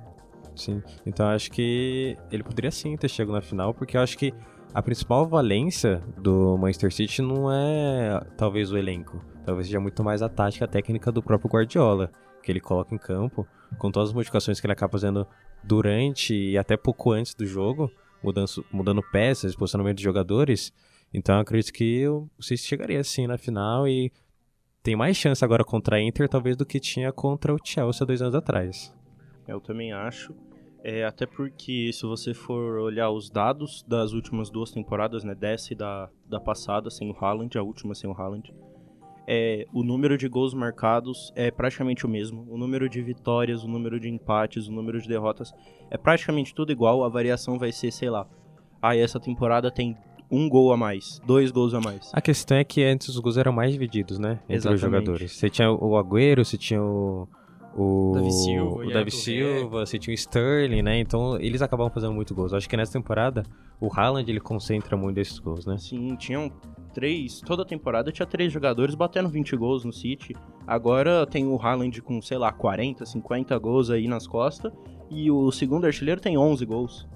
Sim. 0.55 0.81
Então 1.05 1.27
acho 1.27 1.51
que 1.51 2.17
ele 2.31 2.45
poderia 2.45 2.71
sim 2.71 2.97
ter 2.97 3.09
chegado 3.09 3.35
na 3.35 3.43
final, 3.43 3.75
porque 3.75 3.97
eu 3.97 4.01
acho 4.01 4.17
que 4.17 4.33
a 4.73 4.81
principal 4.81 5.27
valência 5.27 6.01
do 6.17 6.57
Manchester 6.57 6.93
City 6.93 7.23
não 7.23 7.51
é 7.51 8.25
talvez 8.37 8.71
o 8.71 8.79
elenco. 8.79 9.21
Talvez 9.45 9.67
seja 9.67 9.81
muito 9.81 10.05
mais 10.05 10.23
a 10.23 10.29
tática 10.29 10.69
técnica 10.69 11.11
do 11.11 11.21
próprio 11.21 11.51
Guardiola, 11.51 12.13
que 12.41 12.53
ele 12.53 12.61
coloca 12.61 12.95
em 12.95 12.99
campo, 12.99 13.45
com 13.79 13.91
todas 13.91 14.11
as 14.11 14.15
modificações 14.15 14.61
que 14.61 14.67
ele 14.67 14.73
acaba 14.73 14.93
fazendo 14.93 15.27
durante 15.65 16.35
e 16.35 16.57
até 16.57 16.77
pouco 16.77 17.11
antes 17.11 17.35
do 17.35 17.45
jogo, 17.45 17.91
mudando, 18.23 18.49
mudando 18.73 19.03
peças, 19.11 19.57
posicionamento 19.57 19.99
de 19.99 20.05
jogadores. 20.05 20.73
Então 21.17 21.37
eu 21.37 21.41
acredito 21.41 21.73
que 21.73 22.07
o 22.07 22.29
City 22.39 22.63
chegaria 22.63 23.03
sim 23.03 23.27
na 23.27 23.39
final 23.39 23.89
e 23.89 24.13
tem 24.83 24.95
mais 24.95 25.17
chance 25.17 25.43
agora 25.43 25.65
contra 25.65 25.97
a 25.97 26.01
Inter, 26.01 26.29
talvez, 26.29 26.59
do 26.59 26.67
que 26.67 26.79
tinha 26.79 27.11
contra 27.11 27.55
o 27.55 27.59
Chelsea 27.65 28.07
dois 28.07 28.21
anos 28.21 28.35
atrás. 28.35 28.95
Eu 29.49 29.59
também 29.59 29.95
acho. 29.95 30.35
É, 30.85 31.05
até 31.05 31.25
porque 31.25 31.91
se 31.91 32.03
você 32.03 32.35
for 32.35 32.79
olhar 32.81 33.11
os 33.11 33.31
dados 33.31 33.83
das 33.89 34.13
últimas 34.13 34.51
duas 34.51 34.71
temporadas, 34.71 35.25
né, 35.25 35.35
dessa 35.35 35.73
e 35.73 35.77
da, 35.77 36.11
da 36.29 36.39
passada 36.39 36.91
sem 36.91 37.11
o 37.11 37.17
Haaland, 37.19 37.57
a 37.57 37.63
última 37.63 37.95
sem 37.95 38.11
o 38.11 38.13
Haaland, 38.13 38.55
é, 39.27 39.67
o 39.73 39.83
número 39.83 40.19
de 40.19 40.29
gols 40.29 40.53
marcados 40.53 41.33
é 41.35 41.51
praticamente 41.51 42.05
o 42.05 42.11
mesmo. 42.11 42.47
O 42.49 42.59
número 42.59 42.91
de 42.91 43.01
vitórias, 43.01 43.65
o 43.65 43.69
número 43.69 43.99
de 43.99 44.11
empates, 44.11 44.69
o 44.69 44.73
número 44.73 45.01
de 45.01 45.09
derrotas 45.09 45.51
é 45.91 45.97
praticamente 45.97 46.55
tudo 46.55 46.71
igual. 46.71 47.03
A 47.03 47.09
variação 47.09 47.59
vai 47.59 47.73
ser, 47.73 47.91
sei 47.91 48.11
lá, 48.11 48.29
ah, 48.83 48.95
essa 48.95 49.19
temporada 49.19 49.71
tem 49.71 49.97
um 50.31 50.49
gol 50.49 50.73
a 50.73 50.77
mais, 50.77 51.21
dois 51.27 51.51
gols 51.51 51.75
a 51.75 51.81
mais. 51.81 52.11
A 52.13 52.21
questão 52.21 52.57
é 52.57 52.65
que 52.65 52.83
antes 52.83 53.09
os 53.09 53.19
gols 53.19 53.37
eram 53.37 53.53
mais 53.53 53.73
divididos, 53.73 54.19
né? 54.19 54.41
Entre 54.45 54.57
Exatamente. 54.57 54.75
os 54.77 54.81
jogadores. 54.81 55.33
Você 55.33 55.51
tinha 55.51 55.71
o 55.71 55.97
Agüero, 55.97 56.45
você 56.45 56.57
tinha 56.57 56.83
o. 56.83 57.29
O 57.79 58.13
Davi 58.15 58.33
Silva, 58.33 58.87
o 58.87 58.91
Davi. 58.91 59.11
Silva, 59.11 59.85
você 59.85 59.99
tinha 59.99 60.11
o 60.11 60.15
Sterling, 60.15 60.81
né? 60.81 60.99
Então 60.99 61.39
eles 61.39 61.61
acabavam 61.61 61.93
fazendo 61.93 62.15
muito 62.15 62.35
gols. 62.35 62.55
Acho 62.55 62.67
que 62.67 62.75
nessa 62.75 62.95
temporada 62.95 63.43
o 63.79 63.91
Haaland 63.93 64.31
ele 64.31 64.41
concentra 64.41 64.97
muito 64.97 65.17
desses 65.17 65.39
gols, 65.39 65.67
né? 65.67 65.77
Sim, 65.77 66.17
tinham 66.17 66.51
três. 66.95 67.43
Toda 67.43 67.67
temporada 67.67 68.11
tinha 68.11 68.25
três 68.25 68.51
jogadores 68.51 68.95
batendo 68.95 69.29
20 69.29 69.55
gols 69.59 69.85
no 69.85 69.93
City. 69.93 70.35
Agora 70.67 71.27
tem 71.27 71.47
o 71.47 71.61
Haaland 71.61 72.01
com, 72.01 72.23
sei 72.23 72.39
lá, 72.39 72.51
40, 72.51 73.05
50 73.05 73.59
gols 73.59 73.91
aí 73.91 74.09
nas 74.09 74.27
costas. 74.27 74.73
E 75.11 75.31
o 75.31 75.53
segundo 75.53 75.85
artilheiro 75.85 76.19
tem 76.19 76.39
11 76.39 76.65
gols. 76.65 77.07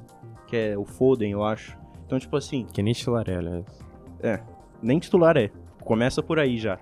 Que 0.47 0.57
é 0.57 0.79
o 0.79 0.85
Foden, 0.85 1.33
eu 1.33 1.43
acho. 1.43 1.80
Então, 2.11 2.19
tipo 2.19 2.37
assim, 2.37 2.67
Que 2.73 2.83
nem 2.83 2.93
titular 2.93 3.25
é, 3.29 3.37
aliás. 3.37 3.65
nem 4.83 4.99
titular 4.99 5.37
é. 5.37 5.49
Começa 5.85 6.21
por 6.21 6.41
aí 6.41 6.59
já. 6.59 6.77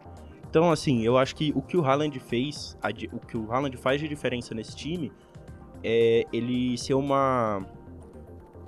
Então, 0.49 0.71
assim, 0.71 1.03
eu 1.03 1.19
acho 1.19 1.37
que 1.37 1.53
o 1.55 1.61
que 1.61 1.77
o 1.77 1.85
Haaland 1.85 2.19
fez, 2.19 2.79
a 2.83 2.89
o 2.89 3.21
que 3.21 3.37
o 3.37 3.53
Haaland 3.53 3.77
faz 3.77 4.01
de 4.01 4.09
diferença 4.09 4.55
nesse 4.55 4.75
time 4.75 5.13
é 5.85 6.25
ele 6.33 6.79
ser 6.79 6.95
uma 6.95 7.61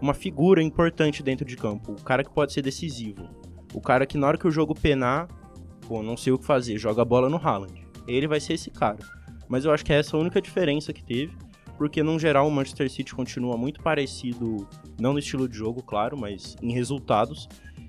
uma 0.02 0.12
figura 0.12 0.62
importante 0.62 1.23
dentro 1.23 1.47
de 1.47 1.57
campo, 1.57 1.93
o 1.93 2.05
cara 2.05 2.23
que 2.23 2.31
pode 2.31 2.52
ser 2.52 2.61
decisivo. 2.61 3.26
O 3.73 3.81
cara 3.81 4.05
que 4.05 4.19
na 4.19 4.26
hora 4.26 4.37
que 4.37 4.47
o 4.47 4.50
jogo 4.50 4.75
penar, 4.75 5.29
pô, 5.88 6.02
não 6.02 6.14
sei 6.14 6.31
o 6.31 6.38
que 6.38 6.45
fazer, 6.45 6.76
joga 6.76 7.00
a 7.00 7.07
bola 7.07 7.31
no 7.31 7.38
Haaland. 7.38 7.87
Ele 8.07 8.29
vai 8.29 8.38
ser 8.38 8.52
esse 8.52 8.71
cara. 8.71 8.99
Mas 9.49 9.64
eu 9.64 9.73
acho 9.73 9.83
que 9.83 9.95
essa 9.95 10.14
é 10.14 10.19
a 10.19 10.21
única 10.21 10.43
diferença 10.43 10.93
que 10.93 11.02
teve, 11.02 11.35
porque 11.81 12.03
no 12.03 12.19
geral 12.19 12.47
o 12.47 12.51
Manchester 12.51 12.91
City 12.91 13.15
continua 13.15 13.57
muito 13.57 13.83
parecido, 13.83 14.69
não 15.01 15.15
no 15.15 15.19
estilo 15.19 15.49
de 15.49 15.57
jogo, 15.57 15.83
claro, 15.83 16.15
mas 16.15 16.55
em 16.61 16.75
resultados. 16.75 17.49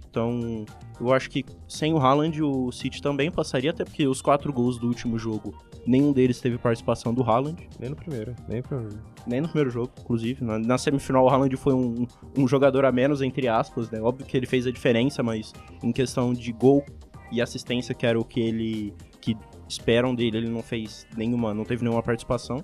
Então, 0.09 0.63
eu 0.97 1.11
acho 1.11 1.29
que 1.29 1.43
sem 1.67 1.93
o 1.93 1.97
Haaland, 1.97 2.41
o 2.41 2.71
City 2.71 3.01
também 3.01 3.29
passaria, 3.29 3.71
até 3.71 3.83
porque 3.83 4.07
os 4.07 4.21
quatro 4.21 4.53
gols 4.53 4.77
do 4.77 4.87
último 4.87 5.19
jogo, 5.19 5.53
nenhum 5.85 6.13
deles 6.13 6.39
teve 6.39 6.57
participação 6.57 7.13
do 7.13 7.21
Haaland, 7.21 7.67
Nem 7.77 7.89
no 7.89 7.97
primeiro, 7.97 8.33
nem 8.47 8.59
no 8.59 8.63
primeiro. 8.63 8.99
nem 9.27 9.41
no 9.41 9.49
primeiro 9.49 9.69
jogo, 9.69 9.91
inclusive. 9.99 10.41
Na, 10.41 10.57
na 10.57 10.77
semifinal, 10.77 11.25
o 11.25 11.29
Haaland 11.29 11.57
foi 11.57 11.73
um, 11.73 12.07
um 12.37 12.47
jogador 12.47 12.85
a 12.85 12.93
menos, 12.93 13.21
entre 13.21 13.49
aspas, 13.49 13.91
né? 13.91 13.99
Óbvio 13.99 14.25
que 14.25 14.37
ele 14.37 14.45
fez 14.45 14.65
a 14.65 14.71
diferença, 14.71 15.21
mas 15.21 15.51
em 15.83 15.91
questão 15.91 16.33
de 16.33 16.53
gol 16.53 16.85
e 17.29 17.41
assistência, 17.41 17.93
que 17.93 18.05
era 18.05 18.17
o 18.17 18.23
que 18.23 18.39
ele 18.39 18.93
que 19.19 19.37
esperam 19.67 20.15
dele, 20.15 20.37
ele 20.37 20.49
não 20.49 20.63
fez 20.63 21.05
nenhuma, 21.15 21.53
não 21.53 21.63
teve 21.63 21.83
nenhuma 21.83 22.01
participação. 22.01 22.63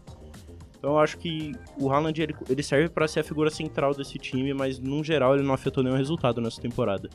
Então 0.78 0.92
eu 0.92 1.00
acho 1.00 1.18
que 1.18 1.54
o 1.80 1.92
Haaland 1.92 2.22
ele, 2.22 2.36
ele 2.50 2.64
serve 2.64 2.90
para 2.90 3.08
ser 3.08 3.22
a 3.22 3.24
figura 3.24 3.50
central 3.50 3.94
desse 3.94 4.18
time, 4.18 4.54
mas 4.54 4.80
no 4.80 5.04
geral 5.04 5.36
ele 5.36 5.44
não 5.44 5.54
afetou 5.54 5.84
nenhum 5.84 5.98
resultado 5.98 6.40
nessa 6.40 6.62
temporada. 6.62 7.10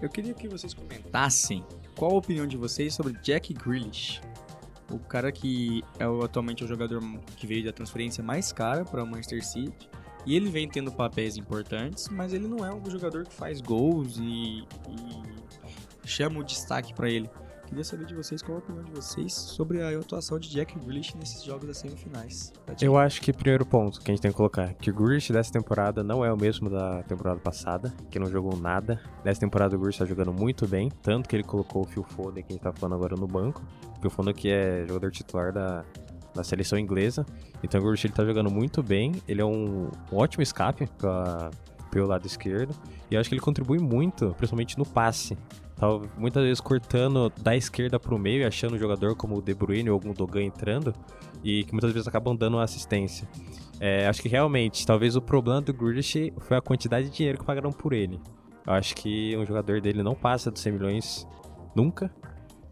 Eu 0.00 0.08
queria 0.08 0.34
que 0.34 0.48
vocês 0.48 0.74
comentassem 0.74 1.64
qual 1.96 2.12
a 2.12 2.14
opinião 2.14 2.46
de 2.46 2.56
vocês 2.56 2.94
sobre 2.94 3.14
Jack 3.22 3.52
Grealish. 3.54 4.20
O 4.90 4.98
cara 4.98 5.32
que 5.32 5.82
é 5.98 6.04
atualmente 6.24 6.62
o 6.62 6.66
jogador 6.68 7.02
que 7.36 7.46
veio 7.46 7.64
da 7.64 7.72
transferência 7.72 8.22
mais 8.22 8.52
cara 8.52 8.84
para 8.84 9.02
o 9.02 9.06
Manchester 9.06 9.44
City. 9.44 9.88
E 10.26 10.36
ele 10.36 10.48
vem 10.48 10.66
tendo 10.66 10.90
papéis 10.90 11.36
importantes, 11.36 12.08
mas 12.08 12.32
ele 12.32 12.46
não 12.46 12.64
é 12.64 12.72
um 12.72 12.90
jogador 12.90 13.26
que 13.26 13.34
faz 13.34 13.60
gols 13.60 14.18
e, 14.18 14.64
e 14.88 16.06
chama 16.06 16.40
o 16.40 16.44
destaque 16.44 16.94
para 16.94 17.10
ele. 17.10 17.28
Queria 17.74 17.84
saber 17.84 18.06
de 18.06 18.14
vocês 18.14 18.40
qual 18.40 18.58
a 18.58 18.60
opinião 18.60 18.84
de 18.84 18.92
vocês 18.92 19.32
sobre 19.34 19.82
a 19.82 19.98
atuação 19.98 20.38
de 20.38 20.48
Jack 20.48 20.78
Grealish 20.78 21.16
nesses 21.16 21.42
jogos 21.42 21.66
das 21.66 21.78
semifinais. 21.78 22.52
Eu 22.80 22.96
acho 22.96 23.20
que 23.20 23.32
primeiro 23.32 23.66
ponto 23.66 24.00
que 24.00 24.12
a 24.12 24.14
gente 24.14 24.22
tem 24.22 24.30
que 24.30 24.36
colocar, 24.36 24.72
que 24.74 24.92
o 24.92 24.94
Grealish 24.94 25.32
dessa 25.32 25.50
temporada 25.50 26.04
não 26.04 26.24
é 26.24 26.32
o 26.32 26.36
mesmo 26.36 26.70
da 26.70 27.02
temporada 27.02 27.40
passada, 27.40 27.92
que 28.12 28.16
não 28.16 28.30
jogou 28.30 28.56
nada. 28.56 29.00
Nessa 29.24 29.40
temporada 29.40 29.74
o 29.74 29.78
Grealish 29.80 29.98
tá 29.98 30.04
jogando 30.04 30.32
muito 30.32 30.68
bem, 30.68 30.88
tanto 31.02 31.28
que 31.28 31.34
ele 31.34 31.42
colocou 31.42 31.82
o 31.82 31.84
Phil 31.84 32.04
Foden, 32.04 32.44
que 32.44 32.52
a 32.52 32.54
gente 32.54 32.62
tá 32.62 32.72
falando 32.72 32.94
agora, 32.94 33.16
no 33.16 33.26
banco. 33.26 33.60
O 33.98 34.00
Phil 34.02 34.10
Foden 34.10 34.32
que 34.32 34.50
é 34.50 34.86
jogador 34.86 35.10
titular 35.10 35.52
da, 35.52 35.84
seleção 36.44 36.78
inglesa. 36.78 37.26
Então 37.60 37.80
o 37.80 37.82
Grealish 37.82 38.06
ele 38.06 38.14
tá 38.14 38.24
jogando 38.24 38.52
muito 38.52 38.84
bem, 38.84 39.20
ele 39.26 39.40
é 39.40 39.44
um, 39.44 39.90
um 40.12 40.16
ótimo 40.16 40.44
escape 40.44 40.86
pra, 40.96 41.50
pelo 41.90 42.06
lado 42.06 42.24
esquerdo. 42.24 42.72
E 43.10 43.16
eu 43.16 43.20
acho 43.20 43.28
que 43.28 43.34
ele 43.34 43.42
contribui 43.42 43.80
muito, 43.80 44.32
principalmente 44.38 44.78
no 44.78 44.86
passe. 44.86 45.36
Muitas 46.16 46.42
vezes 46.42 46.60
cortando 46.60 47.32
da 47.40 47.56
esquerda 47.56 47.98
pro 47.98 48.18
meio 48.18 48.42
e 48.42 48.44
achando 48.44 48.74
o 48.74 48.78
jogador 48.78 49.14
como 49.16 49.36
o 49.36 49.42
De 49.42 49.54
Bruyne 49.54 49.90
ou 49.90 49.94
algum 49.94 50.12
Dogan 50.12 50.42
entrando 50.42 50.94
e 51.42 51.64
que 51.64 51.72
muitas 51.72 51.92
vezes 51.92 52.08
acabam 52.08 52.34
dando 52.34 52.58
assistência. 52.58 53.28
É, 53.80 54.06
acho 54.06 54.22
que 54.22 54.28
realmente, 54.28 54.86
talvez 54.86 55.16
o 55.16 55.20
problema 55.20 55.60
do 55.60 55.72
Grealish 55.72 56.32
foi 56.38 56.56
a 56.56 56.60
quantidade 56.60 57.10
de 57.10 57.16
dinheiro 57.16 57.38
que 57.38 57.44
pagaram 57.44 57.70
por 57.70 57.92
ele. 57.92 58.20
Eu 58.66 58.72
acho 58.72 58.94
que 58.94 59.36
um 59.36 59.44
jogador 59.44 59.80
dele 59.80 60.02
não 60.02 60.14
passa 60.14 60.50
dos 60.50 60.62
100 60.62 60.72
milhões 60.72 61.28
nunca, 61.74 62.10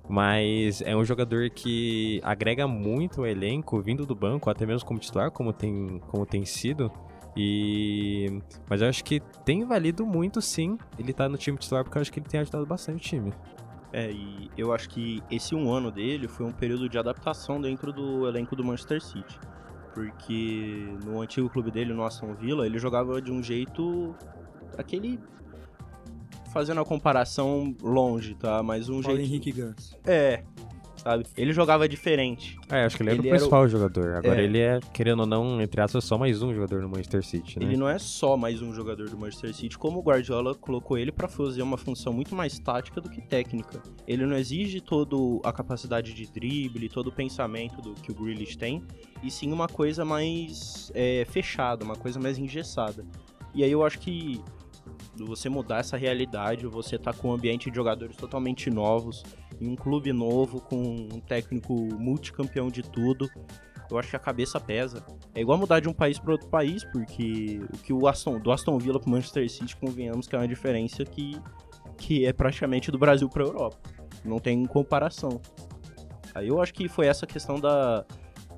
mas 0.09 0.81
é 0.83 0.97
um 0.97 1.05
jogador 1.05 1.51
que 1.51 2.21
agrega 2.25 2.67
muito 2.67 3.21
ao 3.21 3.27
elenco, 3.27 3.81
vindo 3.83 4.07
do 4.07 4.15
banco, 4.15 4.49
até 4.49 4.65
mesmo 4.65 4.87
como 4.87 4.99
titular, 4.99 5.31
como 5.31 5.53
tem, 5.53 6.01
como 6.09 6.25
tem 6.25 6.45
sido. 6.45 6.91
E 7.37 8.43
mas 8.69 8.83
eu 8.83 8.89
acho 8.89 9.03
que 9.03 9.21
tem 9.45 9.65
valido 9.65 10.05
muito 10.05 10.43
sim 10.43 10.77
ele 10.99 11.15
tá 11.15 11.29
no 11.29 11.39
time 11.39 11.57
titular 11.57 11.83
porque 11.83 11.97
eu 11.97 12.03
acho 12.03 12.13
que 12.13 12.21
ele 12.21 12.29
tem 12.29 12.41
ajudado 12.41 12.67
bastante 12.67 12.97
o 12.97 13.01
time. 13.01 13.33
É, 13.93 14.11
e 14.11 14.51
eu 14.57 14.73
acho 14.73 14.89
que 14.89 15.23
esse 15.31 15.55
um 15.55 15.71
ano 15.71 15.91
dele 15.91 16.27
foi 16.27 16.47
um 16.47 16.53
período 16.53 16.89
de 16.89 16.97
adaptação 16.99 17.61
dentro 17.61 17.93
do 17.93 18.27
elenco 18.27 18.57
do 18.57 18.65
Manchester 18.65 19.03
City. 19.03 19.39
Porque 19.93 20.97
no 21.05 21.21
antigo 21.21 21.51
clube 21.51 21.71
dele, 21.71 21.93
no 21.93 22.03
Aston 22.03 22.35
Villa, 22.35 22.65
ele 22.65 22.79
jogava 22.79 23.21
de 23.21 23.31
um 23.31 23.43
jeito. 23.43 24.15
aquele. 24.79 25.21
fazendo 26.51 26.81
a 26.81 26.85
comparação 26.85 27.77
longe, 27.83 28.35
tá? 28.35 28.63
Mas 28.63 28.89
um 28.89 29.03
Paulo 29.03 29.19
jeito. 29.19 29.21
Henrique 29.21 29.53
Gans. 29.53 29.95
É, 30.05 30.43
sabe? 31.03 31.25
Ele 31.37 31.53
jogava 31.53 31.89
diferente. 31.89 32.57
É, 32.71 32.85
acho 32.85 32.97
que 32.97 33.03
ele 33.03 33.11
era 33.11 33.19
Ele 33.19 33.27
o 33.27 33.29
era 33.29 33.37
o- 33.37 33.39
principal 33.39 33.69
jogador. 33.69 34.15
Agora 34.17 34.41
É. 34.41 34.45
ele 34.45 34.59
é, 34.59 34.81
querendo 34.93 35.21
ou 35.21 35.27
não, 35.27 35.61
entre 35.61 35.81
aspas, 35.81 36.05
só 36.05 36.17
mais 36.17 36.43
um 36.43 36.55
jogador 36.55 36.81
no 36.83 36.89
Manchester 36.89 37.25
City, 37.25 37.59
né? 37.59 37.67
Ele 37.67 37.77
não 37.77 37.89
é 37.89 37.99
só 37.99 38.37
mais 38.37 38.63
um 38.63 38.73
jogador 38.73 39.09
do 39.09 39.19
Manchester 39.19 39.55
City, 39.55 39.77
como 39.79 39.99
o 39.99 40.03
Guardiola 40.03 40.55
colocou 40.55 40.97
ele 40.97 41.11
pra 41.13 41.29
fazer 41.29 41.63
uma 41.63 41.77
função 41.77 42.13
muito 42.13 42.35
mais 42.35 42.59
tática 42.59 43.01
do 43.01 43.11
que 43.11 43.21
técnica. 43.21 43.83
Ele 44.07 44.25
não 44.27 44.37
exige 44.37 44.81
toda 44.81 45.17
a 45.45 45.53
capacidade 45.53 46.15
de 46.15 46.27
drible, 46.31 46.89
todo 46.89 47.09
o 47.09 47.13
pensamento 47.13 47.81
do 47.83 47.95
que 47.95 48.11
o 48.13 48.15
Grealish 48.15 48.57
tem, 48.57 48.83
e 49.23 49.31
sim 49.31 49.53
uma 49.53 49.69
coisa 49.69 50.05
mais 50.05 50.91
é, 50.95 51.25
fechada, 51.29 51.85
uma 51.85 51.97
coisa 51.97 52.21
mais 52.21 52.39
engessada. 52.39 53.05
E 53.55 53.63
aí 53.63 53.71
eu 53.73 53.85
acho 53.85 53.99
que 53.99 54.41
você 55.17 55.49
mudar 55.49 55.79
essa 55.79 55.97
realidade, 55.97 56.67
você 56.67 56.99
tá 56.99 57.13
com 57.13 57.29
um 57.29 57.33
ambiente 57.33 57.71
de 57.71 57.77
jogadores 57.77 58.17
totalmente 58.17 58.71
novos, 58.71 59.23
em 59.61 59.69
um 59.69 59.77
clube 59.77 60.13
novo, 60.13 60.61
com 60.61 60.81
um 61.13 61.21
técnico 61.21 61.75
multicampeão 61.75 62.69
de 62.69 62.83
tudo, 62.83 63.29
eu 63.93 63.99
acho 63.99 64.09
que 64.09 64.17
a 64.17 64.19
cabeça 64.19 64.59
pesa. 64.59 65.05
É 65.35 65.41
igual 65.41 65.59
mudar 65.59 65.81
de 65.81 65.89
um 65.89 65.93
país 65.93 66.19
para 66.19 66.33
outro 66.33 66.49
país, 66.49 66.85
porque 66.85 67.61
o 67.73 67.79
que 67.79 67.93
o 67.93 68.09
Aston, 68.09 68.39
do 68.39 68.51
Aston 68.51 68.79
Villa 68.79 68.99
pro 68.99 69.11
Manchester 69.11 69.49
City, 69.51 69.77
convenhamos 69.77 70.27
que 70.27 70.35
é 70.35 70.39
uma 70.39 70.49
diferença 70.49 71.05
que, 71.05 71.39
que 71.99 72.25
é 72.25 72.33
praticamente 72.33 72.91
do 72.91 72.99
Brasil 72.99 73.29
pra 73.29 73.45
Europa. 73.45 73.77
Não 74.25 74.39
tem 74.39 74.65
comparação. 74.65 75.41
Aí 76.35 76.49
eu 76.49 76.61
acho 76.63 76.73
que 76.73 76.89
foi 76.89 77.07
essa 77.07 77.27
questão 77.27 77.61
da, 77.61 78.07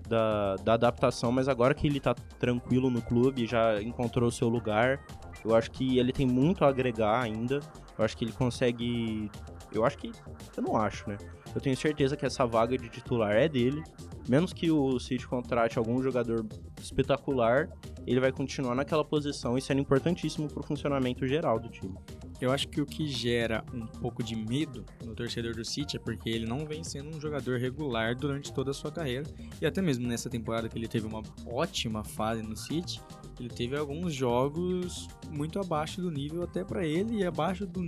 da, 0.09 0.57
da 0.57 0.75
adaptação, 0.75 1.33
mas 1.33 1.49
agora 1.49 1.75
que 1.75 1.87
ele 1.87 1.99
tá 1.99 2.15
tranquilo 2.39 2.89
no 2.89 3.03
clube, 3.03 3.47
já 3.47 3.83
encontrou 3.83 4.29
o 4.29 4.33
seu 4.33 4.49
lugar, 4.49 5.05
eu 5.45 5.55
acho 5.55 5.71
que 5.71 5.99
ele 5.99 6.13
tem 6.13 6.27
muito 6.27 6.65
a 6.65 6.69
agregar 6.69 7.23
ainda. 7.23 7.61
Eu 7.99 8.05
acho 8.05 8.17
que 8.17 8.25
ele 8.25 8.33
consegue. 8.33 9.31
Eu 9.73 9.85
acho 9.85 9.99
que. 9.99 10.11
Eu 10.57 10.63
não 10.63 10.77
acho, 10.77 11.09
né? 11.09 11.17
Eu 11.55 11.61
tenho 11.61 11.77
certeza 11.77 12.17
que 12.17 12.25
essa 12.25 12.47
vaga 12.47 12.77
de 12.77 12.89
titular 12.89 13.33
é 13.33 13.49
dele. 13.49 13.83
Menos 14.29 14.53
que 14.53 14.71
o 14.71 14.99
City 14.99 15.27
contrate 15.27 15.79
algum 15.79 16.03
jogador 16.03 16.47
espetacular, 16.81 17.69
ele 18.07 18.21
vai 18.21 18.33
continuar 18.33 18.75
naquela 18.75 19.05
posição 19.05 19.57
e 19.57 19.61
sendo 19.61 19.81
importantíssimo 19.81 20.49
pro 20.49 20.63
funcionamento 20.63 21.27
geral 21.27 21.59
do 21.61 21.69
time. 21.69 21.95
Eu 22.41 22.51
acho 22.53 22.69
que 22.69 22.81
o 22.81 22.87
que 22.87 23.07
gera 23.07 23.65
um 23.73 23.87
pouco 23.87 24.23
de 24.23 24.35
medo 24.35 24.85
no 25.05 25.15
torcedor 25.15 25.55
do 25.55 25.65
City 25.65 25.97
é 25.97 26.01
porque 26.01 26.29
ele 26.29 26.47
não 26.47 26.67
vem 26.67 26.83
sendo 26.83 27.17
um 27.17 27.21
jogador 27.21 27.59
regular 27.59 28.15
durante 28.17 28.53
toda 28.53 28.71
a 28.71 28.75
sua 28.75 28.91
carreira. 28.91 29.25
E 29.61 29.67
até 29.67 29.81
mesmo 29.81 30.07
nessa 30.07 30.29
temporada 30.29 30.69
que 30.69 30.77
ele 30.77 30.89
teve 30.89 31.07
uma 31.07 31.23
ótima 31.47 32.03
fase 32.03 32.43
no 32.43 32.57
City, 32.57 33.01
ele 33.39 33.49
teve 33.49 33.77
alguns 33.77 34.15
jogos 34.15 35.09
muito 35.31 35.59
abaixo 35.59 36.01
do 36.01 36.11
nível 36.11 36.43
até 36.43 36.65
pra 36.65 36.87
ele 36.87 37.19
e 37.19 37.25
abaixo 37.25 37.67
do, 37.67 37.81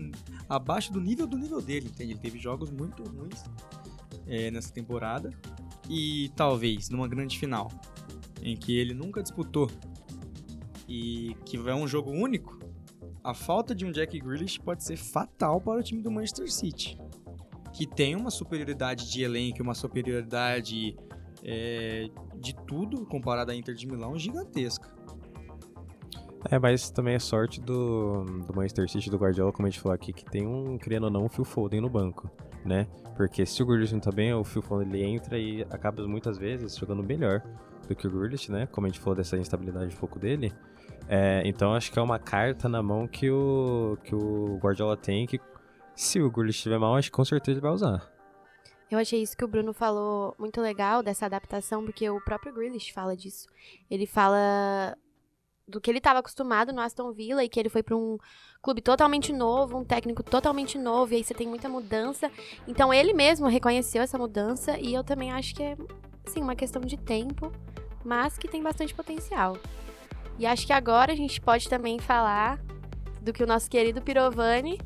abaixo 0.48 0.92
do 0.92 1.00
nível 1.00 1.26
do 1.26 1.36
nível 1.36 1.60
dele, 1.60 1.88
entende? 1.88 2.12
Ele 2.12 2.20
teve 2.20 2.38
jogos 2.38 2.70
muito 2.70 3.02
ruins 3.02 3.44
é, 4.26 4.50
nessa 4.50 4.72
temporada. 4.72 5.30
E 5.88 6.30
talvez 6.34 6.90
numa 6.90 7.06
grande 7.06 7.38
final, 7.38 7.70
em 8.42 8.56
que 8.56 8.76
ele 8.76 8.94
nunca 8.94 9.22
disputou 9.22 9.70
e 10.88 11.36
que 11.44 11.56
é 11.56 11.74
um 11.74 11.86
jogo 11.86 12.10
único, 12.10 12.58
a 13.22 13.34
falta 13.34 13.74
de 13.74 13.84
um 13.84 13.90
Jack 13.90 14.18
Grealish 14.20 14.60
pode 14.60 14.84
ser 14.84 14.96
fatal 14.96 15.60
para 15.60 15.80
o 15.80 15.82
time 15.82 16.00
do 16.00 16.10
Manchester 16.10 16.50
City, 16.50 16.96
que 17.72 17.86
tem 17.86 18.14
uma 18.14 18.30
superioridade 18.30 19.10
de 19.10 19.22
elenco, 19.22 19.62
uma 19.62 19.74
superioridade 19.74 20.96
é, 21.42 22.08
de 22.36 22.54
tudo 22.66 23.04
comparada 23.04 23.52
à 23.52 23.56
Inter 23.56 23.74
de 23.74 23.86
Milão 23.86 24.16
gigantesca. 24.16 24.94
É, 26.48 26.58
mas 26.58 26.90
também 26.90 27.14
é 27.14 27.18
sorte 27.18 27.60
do, 27.60 28.24
do 28.24 28.54
Manchester 28.54 28.88
City, 28.88 29.10
do 29.10 29.16
Guardiola, 29.16 29.52
como 29.52 29.66
a 29.66 29.70
gente 29.70 29.80
falou 29.80 29.94
aqui, 29.94 30.12
que 30.12 30.24
tem 30.24 30.46
um, 30.46 30.78
querendo 30.78 31.04
ou 31.04 31.10
não, 31.10 31.24
um 31.24 31.28
Phil 31.28 31.44
Foden 31.44 31.80
no 31.80 31.90
banco, 31.90 32.30
né? 32.66 32.86
Porque 33.16 33.46
se 33.46 33.62
o 33.62 33.66
Grealish 33.66 33.92
não 33.92 34.00
tá 34.00 34.12
bem, 34.12 34.34
o 34.34 34.44
Phil 34.44 34.60
Foden 34.60 34.88
ele 34.88 35.04
entra 35.04 35.38
e 35.38 35.62
acaba 35.70 36.06
muitas 36.06 36.36
vezes 36.36 36.76
jogando 36.76 37.02
melhor 37.02 37.42
do 37.88 37.94
que 37.94 38.06
o 38.06 38.10
Grealish, 38.10 38.50
né? 38.50 38.66
Como 38.66 38.86
a 38.86 38.90
gente 38.90 39.00
falou 39.00 39.16
dessa 39.16 39.36
instabilidade 39.36 39.94
um 39.94 39.98
pouco 39.98 40.18
dele. 40.18 40.52
É, 41.08 41.42
então 41.46 41.72
acho 41.72 41.90
que 41.90 41.98
é 41.98 42.02
uma 42.02 42.18
carta 42.18 42.68
na 42.68 42.82
mão 42.82 43.06
que 43.06 43.30
o, 43.30 43.96
que 44.04 44.14
o 44.14 44.58
Guardiola 44.60 44.96
tem 44.96 45.26
que 45.26 45.40
se 45.94 46.20
o 46.20 46.30
Grealish 46.30 46.58
estiver 46.58 46.78
mal, 46.78 46.94
acho 46.94 47.10
que 47.10 47.16
com 47.16 47.24
certeza 47.24 47.52
ele 47.52 47.62
vai 47.62 47.72
usar. 47.72 48.06
Eu 48.90 48.98
achei 48.98 49.20
isso 49.20 49.36
que 49.36 49.44
o 49.44 49.48
Bruno 49.48 49.72
falou 49.72 50.34
muito 50.38 50.60
legal 50.60 51.02
dessa 51.02 51.26
adaptação, 51.26 51.84
porque 51.84 52.08
o 52.08 52.20
próprio 52.20 52.52
Grealish 52.52 52.92
fala 52.92 53.16
disso. 53.16 53.48
Ele 53.90 54.06
fala 54.06 54.96
do 55.68 55.80
que 55.80 55.90
ele 55.90 55.98
estava 55.98 56.20
acostumado 56.20 56.72
no 56.72 56.80
Aston 56.80 57.12
Villa 57.12 57.42
e 57.42 57.48
que 57.48 57.58
ele 57.58 57.68
foi 57.68 57.82
para 57.82 57.96
um 57.96 58.18
clube 58.62 58.80
totalmente 58.80 59.32
novo, 59.32 59.78
um 59.78 59.84
técnico 59.84 60.22
totalmente 60.22 60.78
novo, 60.78 61.12
e 61.12 61.16
aí 61.16 61.24
você 61.24 61.34
tem 61.34 61.48
muita 61.48 61.68
mudança. 61.68 62.30
Então 62.68 62.94
ele 62.94 63.12
mesmo 63.12 63.48
reconheceu 63.48 64.02
essa 64.02 64.16
mudança 64.16 64.78
e 64.78 64.94
eu 64.94 65.02
também 65.02 65.32
acho 65.32 65.54
que 65.54 65.62
é 65.62 65.76
assim, 66.26 66.40
uma 66.40 66.54
questão 66.54 66.82
de 66.82 66.96
tempo, 66.96 67.50
mas 68.04 68.38
que 68.38 68.48
tem 68.48 68.62
bastante 68.62 68.94
potencial. 68.94 69.56
E 70.38 70.46
acho 70.46 70.66
que 70.66 70.72
agora 70.72 71.12
a 71.12 71.16
gente 71.16 71.40
pode 71.40 71.68
também 71.68 71.98
falar 71.98 72.60
do 73.20 73.32
que 73.32 73.42
o 73.42 73.46
nosso 73.46 73.68
querido 73.68 74.02
Pirovani 74.02 74.78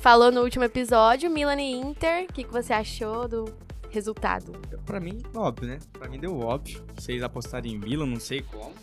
falou 0.00 0.32
no 0.32 0.42
último 0.42 0.64
episódio, 0.64 1.30
Milan 1.30 1.60
e 1.60 1.72
Inter. 1.72 2.24
O 2.24 2.32
que, 2.32 2.44
que 2.44 2.52
você 2.52 2.72
achou 2.72 3.28
do 3.28 3.44
resultado? 3.90 4.52
Pra 4.84 4.98
mim, 4.98 5.22
óbvio, 5.34 5.68
né? 5.68 5.78
Pra 5.92 6.08
mim 6.08 6.18
deu 6.18 6.38
óbvio. 6.40 6.84
Vocês 6.96 7.22
apostarem 7.22 7.72
em 7.72 7.78
Milan, 7.78 8.06
não 8.06 8.20
sei 8.20 8.42
como. 8.42 8.74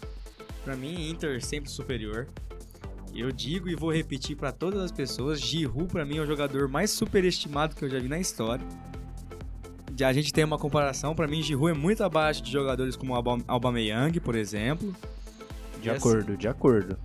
Pra 0.63 0.75
mim, 0.75 1.10
Inter 1.10 1.44
sempre 1.44 1.70
superior. 1.70 2.27
Eu 3.13 3.32
digo 3.32 3.68
e 3.68 3.75
vou 3.75 3.91
repetir 3.91 4.38
para 4.38 4.51
todas 4.51 4.82
as 4.82 4.91
pessoas, 4.91 5.41
Giroud 5.41 5.91
para 5.91 6.06
mim 6.06 6.18
é 6.18 6.22
o 6.22 6.25
jogador 6.25 6.70
mais 6.70 6.91
superestimado 6.91 7.75
que 7.75 7.84
eu 7.84 7.89
já 7.89 8.00
vi 8.00 8.08
na 8.08 8.20
história. 8.20 8.65
A 10.01 10.13
gente 10.13 10.32
tem 10.32 10.44
uma 10.44 10.58
comparação, 10.58 11.13
para 11.13 11.27
mim 11.27 11.41
Giroud 11.41 11.72
é 11.72 11.80
muito 11.80 12.03
abaixo 12.03 12.41
de 12.41 12.51
jogadores 12.51 12.96
como 12.96 13.13
Aubameyang, 13.48 14.20
por 14.22 14.36
exemplo. 14.36 14.96
De 15.82 15.89
e 15.89 15.91
acordo, 15.91 16.32
assim, 16.32 16.38
de 16.38 16.48
acordo. 16.48 16.98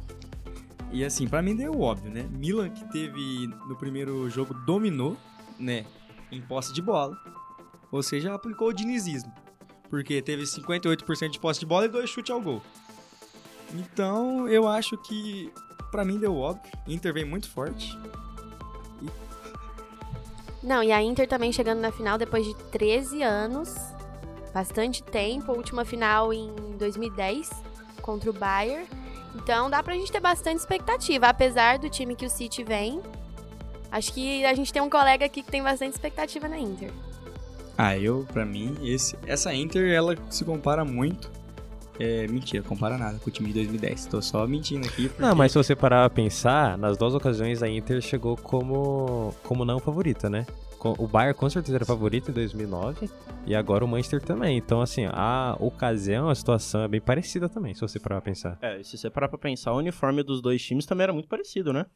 E 0.93 1.05
assim, 1.05 1.27
para 1.27 1.43
mim 1.43 1.57
deu 1.57 1.81
óbvio, 1.81 2.11
né? 2.11 2.29
Milan 2.31 2.71
que 2.71 2.85
teve 2.93 3.49
no 3.69 3.77
primeiro 3.77 4.31
jogo 4.31 4.55
dominou, 4.65 5.17
né, 5.59 5.85
em 6.31 6.41
posse 6.41 6.73
de 6.73 6.81
bola. 6.81 7.17
Ou 7.91 8.03
seja, 8.03 8.33
aplicou 8.33 8.69
o 8.69 8.73
dinizismo. 8.73 9.33
Porque 9.91 10.23
teve 10.23 10.45
58% 10.45 11.31
de 11.31 11.39
posse 11.41 11.61
de 11.61 11.67
bola 11.67 11.87
e 11.87 11.89
dois 11.89 12.09
chutes 12.09 12.31
ao 12.31 12.41
gol. 12.41 12.63
Então, 13.75 14.49
eu 14.49 14.67
acho 14.69 14.97
que 14.99 15.53
para 15.91 16.05
mim 16.05 16.19
deu 16.19 16.37
óbvio. 16.37 16.71
Inter 16.87 17.13
vem 17.13 17.25
muito 17.25 17.49
forte. 17.51 17.99
E... 19.03 19.07
Não, 20.63 20.83
e 20.83 20.93
a 20.93 21.03
Inter 21.03 21.29
também 21.29 21.53
chegando 21.53 21.81
na 21.81 21.91
final 21.91 22.19
depois 22.19 22.45
de 22.45 22.55
13 22.71 23.23
anos. 23.23 23.75
Bastante 24.53 25.03
tempo. 25.03 25.53
última 25.53 25.85
final 25.85 26.33
em 26.33 26.53
2010 26.79 27.51
contra 28.03 28.31
o 28.31 28.33
Bayern. 28.33 28.87
Então 29.35 29.69
dá 29.69 29.83
pra 29.83 29.95
gente 29.95 30.11
ter 30.11 30.21
bastante 30.21 30.59
expectativa. 30.59 31.27
Apesar 31.27 31.79
do 31.79 31.91
time 31.91 32.15
que 32.15 32.25
o 32.25 32.31
City 32.31 32.65
vem, 32.65 33.03
acho 33.91 34.13
que 34.13 34.45
a 34.45 34.55
gente 34.55 34.73
tem 34.73 34.81
um 34.81 34.89
colega 34.89 35.27
aqui 35.27 35.43
que 35.43 35.51
tem 35.51 35.63
bastante 35.63 35.93
expectativa 35.93 36.49
na 36.49 36.59
Inter. 36.59 36.91
Ah, 37.77 37.97
eu, 37.99 38.27
pra 38.33 38.47
mim, 38.47 38.75
esse, 38.83 39.19
essa 39.27 39.53
Inter, 39.53 39.93
ela 39.93 40.17
se 40.31 40.45
compara 40.45 40.83
muito 40.83 41.31
é, 41.99 42.27
mentira, 42.27 42.63
compara 42.63 42.99
nada 42.99 43.19
com 43.19 43.29
o 43.29 43.33
time 43.33 43.49
de 43.49 43.55
2010. 43.55 44.07
Tô 44.07 44.21
só 44.21 44.47
mentindo 44.47 44.87
aqui. 44.87 45.09
Porque... 45.09 45.23
Não, 45.23 45.35
mas 45.35 45.53
se 45.53 45.59
você 45.59 45.75
parar 45.75 46.05
a 46.05 46.11
pensar, 46.11 46.77
nas 46.77 46.97
duas 46.97 47.15
ocasiões 47.15 47.63
a 47.63 47.69
Inter 47.69 48.01
chegou 48.01 48.37
como, 48.37 49.35
como 49.43 49.65
não 49.65 49.79
favorita, 49.79 50.29
né? 50.29 50.47
O 50.99 51.09
Bayern 51.09 51.35
com 51.35 51.51
certeza 51.51 51.79
era 51.79 51.85
favorito 51.85 52.31
em 52.31 52.35
2009 52.35 53.11
e 53.47 53.55
agora 53.55 53.85
o 53.85 53.89
Manchester 53.89 54.23
também. 54.23 54.57
Então, 54.57 54.81
assim, 54.81 55.07
a 55.07 55.57
ocasião, 55.59 56.29
a 56.29 56.35
situação 56.35 56.83
é 56.83 56.89
bem 56.89 57.01
parecida 57.01 57.49
também, 57.49 57.75
se 57.75 57.81
você 57.81 57.99
parar 57.99 58.21
pra 58.21 58.31
pensar. 58.31 58.59
É, 58.61 58.83
se 58.83 58.97
você 58.97 59.11
parar 59.11 59.29
pra 59.29 59.39
pensar, 59.39 59.73
o 59.73 59.79
uniforme 59.79 60.23
dos 60.23 60.41
dois 60.41 60.63
times 60.63 60.87
também 60.87 61.05
era 61.05 61.13
muito 61.13 61.29
parecido, 61.29 61.73
né? 61.73 61.87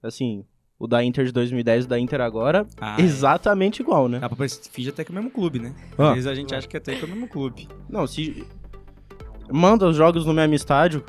Assim, 0.00 0.44
o 0.78 0.86
da 0.86 1.02
Inter 1.02 1.24
de 1.24 1.32
2010 1.32 1.84
e 1.84 1.86
o 1.86 1.88
da 1.88 1.98
Inter 1.98 2.20
agora, 2.20 2.66
ah, 2.80 2.96
é. 3.00 3.02
exatamente 3.02 3.82
é. 3.82 3.84
igual, 3.84 4.08
né? 4.08 4.20
Dá 4.20 4.28
pra 4.28 4.46
finge 4.48 4.90
até 4.90 5.04
que 5.04 5.10
é 5.10 5.12
o 5.12 5.14
mesmo 5.14 5.30
clube, 5.30 5.58
né? 5.58 5.74
Às 5.96 6.14
vezes 6.14 6.26
a 6.26 6.34
gente 6.34 6.54
acha 6.54 6.68
que 6.68 6.76
até 6.76 6.94
que 6.94 7.02
é 7.02 7.04
o 7.04 7.08
mesmo 7.08 7.26
clube. 7.26 7.68
Não, 7.88 8.06
se 8.06 8.46
manda 9.50 9.86
os 9.86 9.96
jogos 9.96 10.24
no 10.24 10.34
mesmo 10.34 10.54
estádio. 10.54 11.04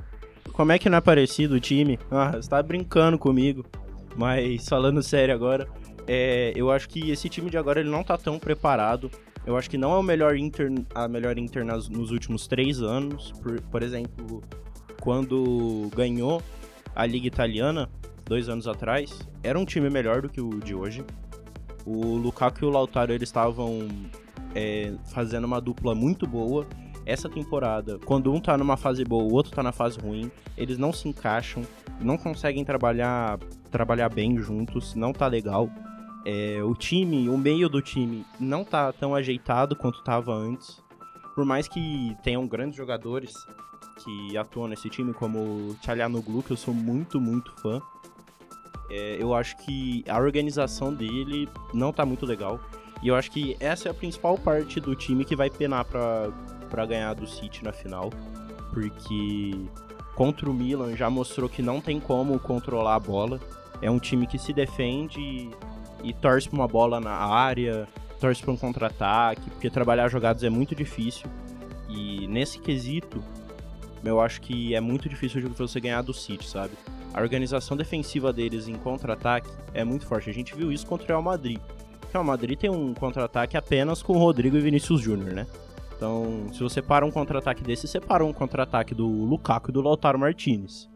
Como 0.53 0.71
é 0.71 0.79
que 0.79 0.89
não 0.89 0.97
é 0.97 1.01
parecido 1.01 1.55
o 1.55 1.59
time? 1.59 1.99
Ah, 2.11 2.31
você 2.31 2.49
tá 2.49 2.61
brincando 2.61 3.17
comigo. 3.17 3.65
Mas 4.15 4.67
falando 4.67 5.01
sério 5.01 5.33
agora, 5.33 5.67
é, 6.07 6.51
eu 6.55 6.71
acho 6.71 6.89
que 6.89 7.11
esse 7.11 7.29
time 7.29 7.49
de 7.49 7.57
agora 7.57 7.79
ele 7.79 7.89
não 7.89 8.03
tá 8.03 8.17
tão 8.17 8.37
preparado. 8.39 9.09
Eu 9.45 9.57
acho 9.57 9.69
que 9.69 9.77
não 9.77 9.93
é 9.93 9.97
o 9.97 10.03
melhor 10.03 10.35
Inter, 10.35 10.71
a 10.93 11.07
melhor 11.07 11.37
Inter 11.37 11.63
nas, 11.63 11.87
nos 11.87 12.11
últimos 12.11 12.47
três 12.47 12.81
anos. 12.81 13.31
Por, 13.41 13.61
por 13.61 13.83
exemplo, 13.83 14.43
quando 14.99 15.89
ganhou 15.95 16.41
a 16.95 17.05
Liga 17.05 17.27
Italiana, 17.27 17.89
dois 18.25 18.49
anos 18.49 18.67
atrás, 18.67 19.17
era 19.41 19.57
um 19.57 19.65
time 19.65 19.89
melhor 19.89 20.21
do 20.21 20.29
que 20.29 20.41
o 20.41 20.59
de 20.59 20.75
hoje. 20.75 21.03
O 21.85 22.17
Lukaku 22.17 22.65
e 22.65 22.67
o 22.67 22.69
Lautaro 22.69 23.13
eles 23.13 23.29
estavam 23.29 23.87
é, 24.53 24.93
fazendo 25.13 25.45
uma 25.45 25.61
dupla 25.61 25.95
muito 25.95 26.27
boa 26.27 26.67
essa 27.09 27.27
temporada, 27.27 27.99
quando 28.05 28.31
um 28.31 28.39
tá 28.39 28.57
numa 28.57 28.77
fase 28.77 29.03
boa, 29.03 29.23
o 29.23 29.33
outro 29.33 29.51
tá 29.51 29.63
na 29.63 29.71
fase 29.71 29.99
ruim, 29.99 30.31
eles 30.55 30.77
não 30.77 30.93
se 30.93 31.07
encaixam, 31.07 31.63
não 31.99 32.17
conseguem 32.17 32.63
trabalhar, 32.63 33.39
trabalhar 33.71 34.09
bem 34.09 34.37
juntos, 34.37 34.93
não 34.93 35.11
tá 35.11 35.27
legal. 35.27 35.69
É, 36.25 36.61
o 36.63 36.75
time, 36.75 37.27
o 37.27 37.37
meio 37.37 37.67
do 37.67 37.81
time 37.81 38.25
não 38.39 38.63
tá 38.63 38.93
tão 38.93 39.15
ajeitado 39.15 39.75
quanto 39.75 40.03
tava 40.03 40.33
antes. 40.33 40.81
Por 41.33 41.45
mais 41.45 41.67
que 41.67 42.15
tenham 42.23 42.45
grandes 42.47 42.75
jogadores 42.75 43.33
que 44.03 44.37
atuam 44.37 44.67
nesse 44.67 44.89
time, 44.89 45.13
como 45.13 45.39
o 45.39 45.75
Tchalianoglu, 45.81 46.43
que 46.43 46.51
eu 46.51 46.57
sou 46.57 46.73
muito, 46.73 47.19
muito 47.19 47.51
fã. 47.61 47.81
É, 48.91 49.17
eu 49.19 49.33
acho 49.33 49.57
que 49.57 50.03
a 50.07 50.19
organização 50.19 50.93
dele 50.93 51.47
não 51.73 51.91
tá 51.91 52.05
muito 52.05 52.25
legal. 52.25 52.59
E 53.01 53.07
eu 53.07 53.15
acho 53.15 53.31
que 53.31 53.55
essa 53.59 53.87
é 53.87 53.91
a 53.91 53.93
principal 53.93 54.37
parte 54.37 54.79
do 54.79 54.93
time 54.93 55.23
que 55.23 55.35
vai 55.35 55.49
penar 55.49 55.85
pra, 55.85 56.31
para 56.69 56.85
ganhar 56.85 57.13
do 57.13 57.27
City 57.27 57.63
na 57.63 57.73
final, 57.73 58.09
porque 58.71 59.65
contra 60.15 60.49
o 60.49 60.53
Milan 60.53 60.95
já 60.95 61.09
mostrou 61.09 61.49
que 61.49 61.61
não 61.61 61.81
tem 61.81 61.99
como 61.99 62.39
controlar 62.39 62.95
a 62.95 62.99
bola. 62.99 63.39
É 63.81 63.89
um 63.89 63.99
time 63.99 64.27
que 64.27 64.37
se 64.37 64.53
defende 64.53 65.19
e, 65.19 65.51
e 66.03 66.13
torce 66.13 66.49
para 66.49 66.57
uma 66.57 66.67
bola 66.67 66.99
na 66.99 67.11
área, 67.13 67.87
torce 68.19 68.41
para 68.41 68.51
um 68.51 68.57
contra-ataque, 68.57 69.49
porque 69.49 69.69
trabalhar 69.69 70.09
jogadas 70.09 70.43
é 70.43 70.49
muito 70.49 70.75
difícil. 70.75 71.27
E 71.87 72.27
nesse 72.27 72.59
quesito, 72.59 73.23
eu 74.03 74.19
acho 74.19 74.41
que 74.41 74.75
é 74.75 74.81
muito 74.81 75.09
difícil 75.09 75.41
de 75.41 75.47
você 75.47 75.79
ganhar 75.79 76.01
do 76.01 76.13
City, 76.13 76.47
sabe? 76.47 76.73
A 77.13 77.21
organização 77.21 77.75
defensiva 77.75 78.31
deles 78.31 78.67
em 78.67 78.75
contra-ataque 78.75 79.49
é 79.73 79.83
muito 79.83 80.05
forte. 80.05 80.29
A 80.29 80.33
gente 80.33 80.55
viu 80.55 80.71
isso 80.71 80.85
contra 80.85 81.05
o 81.05 81.07
Real 81.07 81.21
Madrid. 81.21 81.57
O 81.57 82.11
Real 82.13 82.23
Madrid 82.23 82.57
tem 82.57 82.69
um 82.69 82.93
contra-ataque 82.93 83.57
apenas 83.57 84.03
com 84.03 84.13
o 84.13 84.19
Rodrigo 84.19 84.57
e 84.57 84.61
Vinícius 84.61 85.01
Júnior, 85.01 85.33
né? 85.33 85.47
Então, 85.99 86.47
se 86.53 86.63
você 86.63 86.81
para 86.81 87.05
um 87.05 87.11
contra-ataque 87.11 87.61
desse, 87.61 87.85
você 87.85 87.99
para 87.99 88.23
um 88.23 88.31
contra-ataque 88.31 88.95
do 88.95 89.05
Lukaku 89.05 89.69
e 89.69 89.73
do 89.73 89.81
Lautaro 89.81 90.17
Martinez. 90.17 90.89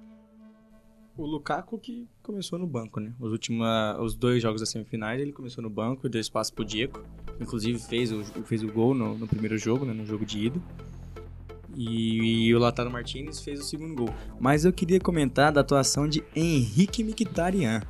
O 1.17 1.25
Lukaku 1.25 1.77
que 1.77 2.07
começou 2.21 2.57
no 2.57 2.65
banco, 2.65 3.01
né? 3.01 3.13
Os, 3.19 3.33
últimos, 3.33 3.67
os 3.99 4.15
dois 4.15 4.41
jogos 4.41 4.61
das 4.61 4.69
semifinais 4.69 5.19
ele 5.19 5.33
começou 5.33 5.61
no 5.61 5.69
banco 5.69 6.07
deu 6.07 6.21
espaço 6.21 6.53
pro 6.53 6.63
Diego. 6.63 7.03
Inclusive 7.41 7.79
fez 7.79 8.13
o, 8.13 8.23
fez 8.45 8.63
o 8.63 8.71
gol 8.71 8.93
no, 8.93 9.17
no 9.17 9.27
primeiro 9.27 9.57
jogo, 9.57 9.83
né? 9.83 9.91
No 9.91 10.05
jogo 10.05 10.25
de 10.25 10.45
ida. 10.45 10.61
E, 11.75 12.47
e 12.47 12.55
o 12.55 12.59
Lautaro 12.59 12.89
Martinez 12.89 13.41
fez 13.41 13.59
o 13.59 13.63
segundo 13.63 13.93
gol. 13.93 14.09
Mas 14.39 14.63
eu 14.63 14.71
queria 14.71 15.01
comentar 15.01 15.51
da 15.51 15.59
atuação 15.59 16.07
de 16.07 16.23
Henrique 16.33 17.03
Mkhitaryan. 17.03 17.81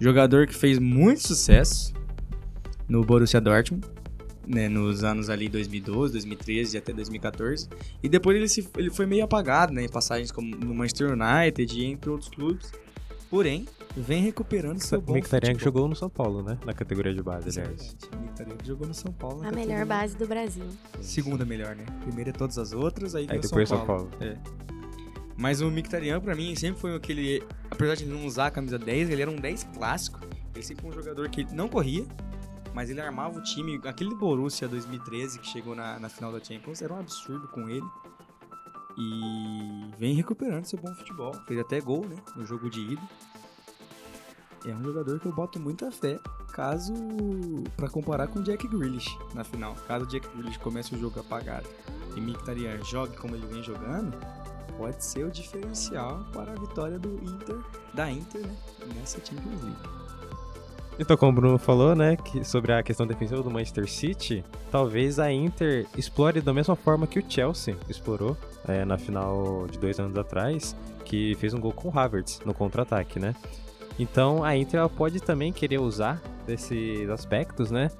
Jogador 0.00 0.48
que 0.48 0.56
fez 0.56 0.80
muito 0.80 1.24
sucesso 1.24 1.94
no 2.88 3.04
Borussia 3.04 3.40
Dortmund 3.40 3.86
né, 4.48 4.68
nos 4.68 5.04
anos 5.04 5.28
ali 5.28 5.48
2012, 5.48 6.12
2013 6.12 6.76
e 6.76 6.78
até 6.78 6.92
2014. 6.92 7.68
E 8.02 8.08
depois 8.08 8.36
ele, 8.36 8.48
se, 8.48 8.66
ele 8.76 8.90
foi 8.90 9.06
meio 9.06 9.24
apagado, 9.24 9.72
né, 9.72 9.84
em 9.84 9.88
passagens 9.88 10.32
como 10.32 10.56
no 10.56 10.74
Manchester 10.74 11.12
United 11.12 11.78
e 11.78 11.84
entre 11.84 12.10
outros 12.10 12.30
clubes. 12.30 12.72
Porém, 13.30 13.66
vem 13.94 14.22
recuperando 14.22 14.80
seu 14.80 15.02
bom 15.02 15.12
que 15.20 15.58
jogou 15.58 15.86
no 15.86 15.94
São 15.94 16.08
Paulo, 16.08 16.42
né? 16.42 16.58
Na 16.64 16.72
categoria 16.72 17.12
de 17.12 17.22
base, 17.22 17.60
aliás. 17.60 17.94
Mkhitaryan 18.22 18.56
que 18.56 18.66
jogou 18.66 18.88
no 18.88 18.94
São 18.94 19.12
Paulo. 19.12 19.46
A 19.46 19.52
melhor 19.52 19.84
base 19.84 20.16
do 20.16 20.26
Brasil. 20.26 20.64
Segunda 21.02 21.44
melhor, 21.44 21.76
né? 21.76 21.84
Primeira 22.00 22.30
é 22.30 22.32
todas 22.32 22.56
as 22.56 22.72
outras, 22.72 23.14
aí, 23.14 23.26
aí 23.28 23.38
depois 23.38 23.68
São 23.68 23.84
Paulo. 23.84 24.08
São 24.10 24.18
Paulo. 24.18 24.32
É. 24.32 24.38
Mas 25.36 25.60
o 25.60 25.70
Mkhitaryan, 25.70 26.20
pra 26.20 26.34
mim, 26.34 26.56
sempre 26.56 26.80
foi 26.80 26.96
aquele... 26.96 27.42
Apesar 27.70 27.94
de 27.94 28.06
não 28.06 28.24
usar 28.24 28.46
a 28.46 28.50
camisa 28.50 28.78
10, 28.78 29.10
ele 29.10 29.20
era 29.20 29.30
um 29.30 29.36
10 29.36 29.68
clássico. 29.74 30.20
Ele 30.54 30.64
sempre 30.64 30.82
foi 30.82 30.90
um 30.90 30.94
jogador 30.94 31.28
que 31.28 31.44
não 31.54 31.68
corria, 31.68 32.06
mas 32.74 32.90
ele 32.90 33.00
armava 33.00 33.38
o 33.38 33.42
time. 33.42 33.80
Aquele 33.84 34.14
Borussia 34.14 34.68
2013 34.68 35.38
que 35.38 35.46
chegou 35.46 35.74
na, 35.74 35.98
na 35.98 36.08
final 36.08 36.32
da 36.32 36.42
Champions 36.42 36.82
era 36.82 36.92
um 36.92 37.00
absurdo 37.00 37.48
com 37.48 37.68
ele. 37.68 37.86
E 38.96 39.90
vem 39.96 40.14
recuperando 40.14 40.64
seu 40.64 40.78
bom 40.78 40.92
futebol. 40.94 41.32
Fez 41.46 41.60
até 41.60 41.80
gol, 41.80 42.06
né? 42.06 42.16
No 42.34 42.44
jogo 42.44 42.68
de 42.68 42.80
ida. 42.80 43.02
É 44.66 44.74
um 44.74 44.82
jogador 44.82 45.20
que 45.20 45.26
eu 45.26 45.32
boto 45.32 45.60
muita 45.60 45.90
fé, 45.92 46.18
caso. 46.52 46.92
para 47.76 47.88
comparar 47.88 48.26
com 48.26 48.40
o 48.40 48.42
Jack 48.42 48.66
Grealish 48.66 49.16
na 49.34 49.44
final. 49.44 49.74
Caso 49.86 50.04
o 50.04 50.08
Jack 50.08 50.28
Grealish 50.28 50.58
comece 50.58 50.94
o 50.94 50.98
jogo 50.98 51.20
apagado 51.20 51.68
e 52.18 52.20
Mkhitaryan 52.20 52.82
jogue 52.84 53.16
como 53.16 53.36
ele 53.36 53.46
vem 53.46 53.62
jogando, 53.62 54.12
pode 54.76 55.04
ser 55.04 55.24
o 55.24 55.30
diferencial 55.30 56.24
para 56.32 56.52
a 56.52 56.54
vitória 56.54 56.98
do 56.98 57.14
Inter, 57.22 57.58
da 57.94 58.10
Inter, 58.10 58.42
né? 58.42 58.56
Nessa 58.96 59.24
Champions 59.24 59.62
League. 59.62 60.07
Então, 60.98 61.16
como 61.16 61.30
o 61.30 61.34
Bruno 61.34 61.58
falou, 61.58 61.94
né, 61.94 62.16
que 62.16 62.42
sobre 62.44 62.72
a 62.72 62.82
questão 62.82 63.06
defensiva 63.06 63.40
do 63.40 63.50
Manchester 63.50 63.88
City, 63.88 64.44
talvez 64.70 65.20
a 65.20 65.32
Inter 65.32 65.86
explore 65.96 66.40
da 66.40 66.52
mesma 66.52 66.74
forma 66.74 67.06
que 67.06 67.20
o 67.20 67.24
Chelsea 67.26 67.76
explorou 67.88 68.36
é, 68.66 68.84
na 68.84 68.98
final 68.98 69.66
de 69.70 69.78
dois 69.78 70.00
anos 70.00 70.18
atrás, 70.18 70.74
que 71.04 71.36
fez 71.36 71.54
um 71.54 71.60
gol 71.60 71.72
com 71.72 71.88
o 71.88 71.98
Havertz 71.98 72.40
no 72.44 72.52
contra-ataque, 72.52 73.20
né? 73.20 73.34
Então 73.96 74.42
a 74.42 74.56
Inter 74.56 74.88
pode 74.88 75.20
também 75.20 75.52
querer 75.52 75.78
usar 75.78 76.20
desses 76.44 77.08
aspectos, 77.10 77.70
né? 77.70 77.90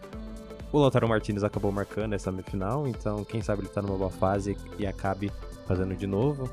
O 0.72 0.78
Lautaro 0.78 1.08
Martinez 1.08 1.44
acabou 1.44 1.70
marcando 1.70 2.14
essa 2.14 2.32
final, 2.32 2.86
então 2.86 3.24
quem 3.24 3.40
sabe 3.40 3.62
ele 3.62 3.68
tá 3.68 3.80
numa 3.80 3.96
boa 3.96 4.10
fase 4.10 4.56
e 4.76 4.86
acabe 4.86 5.32
fazendo 5.66 5.94
de 5.94 6.06
novo. 6.06 6.50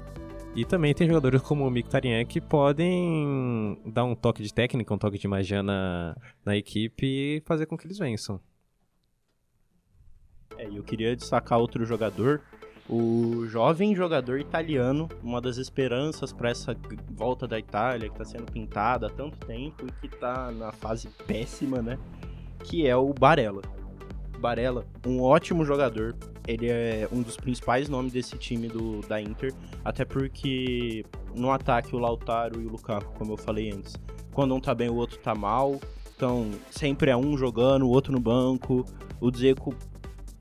E 0.56 0.64
também 0.64 0.94
tem 0.94 1.06
jogadores 1.06 1.42
como 1.42 1.68
o 1.68 1.70
Mkhitaryan 1.70 2.24
que 2.24 2.40
podem 2.40 3.78
dar 3.86 4.06
um 4.06 4.16
toque 4.16 4.42
de 4.42 4.54
técnica, 4.54 4.94
um 4.94 4.98
toque 4.98 5.18
de 5.18 5.28
magia 5.28 5.62
na, 5.62 6.16
na 6.46 6.56
equipe 6.56 7.06
e 7.06 7.44
fazer 7.46 7.66
com 7.66 7.78
que 7.78 7.86
eles 7.86 7.98
vençam. 7.98 8.40
É, 10.58 10.66
eu 10.66 10.82
queria 10.82 11.14
destacar 11.14 11.60
outro 11.60 11.84
jogador, 11.84 12.42
o 12.90 13.46
jovem 13.48 13.94
jogador 13.94 14.40
italiano, 14.40 15.10
uma 15.22 15.42
das 15.42 15.58
esperanças 15.58 16.32
para 16.32 16.52
essa 16.52 16.74
volta 17.10 17.46
da 17.46 17.60
Itália, 17.60 18.08
que 18.08 18.14
está 18.14 18.24
sendo 18.24 18.50
pintada 18.50 19.08
há 19.08 19.10
tanto 19.10 19.38
tempo 19.46 19.86
e 19.86 19.92
que 20.08 20.16
está 20.16 20.52
na 20.52 20.72
fase 20.72 21.10
péssima, 21.28 21.82
né? 21.82 22.00
Que 22.64 22.88
é 22.88 22.96
o 22.96 23.14
Barella. 23.14 23.62
Barella, 24.40 24.86
um 25.06 25.22
ótimo 25.22 25.66
jogador. 25.66 26.16
Ele 26.48 26.70
é 26.70 27.08
um 27.12 27.22
dos 27.22 27.38
principais 27.38 27.90
nomes 27.90 28.14
desse 28.14 28.38
time 28.38 28.68
do, 28.68 29.02
da 29.08 29.20
Inter, 29.22 29.54
até 29.84 30.06
porque 30.06 31.04
no 31.36 31.52
ataque 31.52 31.96
o 31.96 32.00
Lautaro 32.00 32.62
e 32.62 32.66
o 32.66 32.70
Lukaku, 32.70 33.14
como 33.18 33.34
eu 33.34 33.38
falei 33.38 33.72
antes, 33.72 33.96
quando 34.32 34.54
um 34.54 34.60
tá 34.60 34.76
bem 34.76 34.90
o 34.90 34.96
outro 34.96 35.18
tá 35.18 35.34
mal. 35.34 35.80
Então, 36.16 36.52
sempre 36.72 37.12
é 37.12 37.18
um 37.18 37.38
jogando, 37.38 37.86
o 37.86 37.90
outro 37.90 38.14
no 38.14 38.20
banco. 38.20 38.86
O 39.20 39.32
Dzeko, 39.32 39.74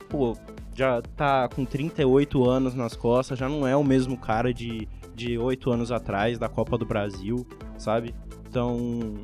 pô, 0.08 0.36
já 0.74 1.00
tá 1.00 1.48
com 1.48 1.64
38 1.64 2.48
anos 2.48 2.74
nas 2.74 2.94
costas, 2.94 3.38
já 3.38 3.48
não 3.48 3.66
é 3.66 3.74
o 3.76 3.82
mesmo 3.82 4.16
cara 4.16 4.52
de, 4.52 4.88
de 5.14 5.38
8 5.38 5.70
anos 5.70 5.90
atrás 5.90 6.38
da 6.38 6.48
Copa 6.48 6.76
do 6.76 6.84
Brasil, 6.84 7.46
sabe? 7.78 8.14
Então. 8.48 9.14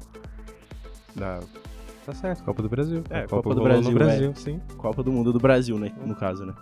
Da 1.15 1.41
Tá 2.11 2.17
certo, 2.17 2.43
Copa 2.43 2.61
do 2.61 2.69
Brasil. 2.69 3.05
É, 3.09 3.23
Copa, 3.23 3.37
Copa 3.37 3.55
do 3.55 3.63
Brasil, 3.63 3.93
Brasil 3.93 4.31
é. 4.31 4.35
sim. 4.35 4.61
Copa 4.77 5.01
do 5.01 5.13
Mundo 5.13 5.33
do 5.33 5.39
Brasil, 5.39 5.79
né, 5.79 5.93
no 6.05 6.17
caso, 6.17 6.45
né? 6.45 6.53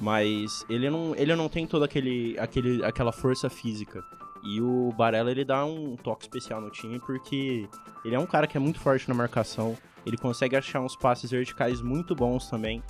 Mas 0.00 0.66
ele 0.68 0.90
não, 0.90 1.14
ele 1.16 1.36
não 1.36 1.48
tem 1.48 1.66
toda 1.68 1.84
aquele, 1.84 2.36
aquele, 2.38 2.84
aquela 2.84 3.12
força 3.12 3.48
física. 3.48 4.02
E 4.42 4.60
o 4.60 4.92
Barella, 4.98 5.30
ele 5.30 5.44
dá 5.44 5.64
um 5.64 5.94
toque 5.94 6.24
especial 6.24 6.60
no 6.60 6.68
time 6.68 6.98
porque 6.98 7.68
ele 8.04 8.16
é 8.16 8.18
um 8.18 8.26
cara 8.26 8.48
que 8.48 8.56
é 8.56 8.60
muito 8.60 8.80
forte 8.80 9.08
na 9.08 9.14
marcação. 9.14 9.76
Ele 10.04 10.16
consegue 10.16 10.56
achar 10.56 10.80
uns 10.80 10.96
passes 10.96 11.30
verticais 11.30 11.80
muito 11.80 12.16
bons 12.16 12.50
também. 12.50 12.82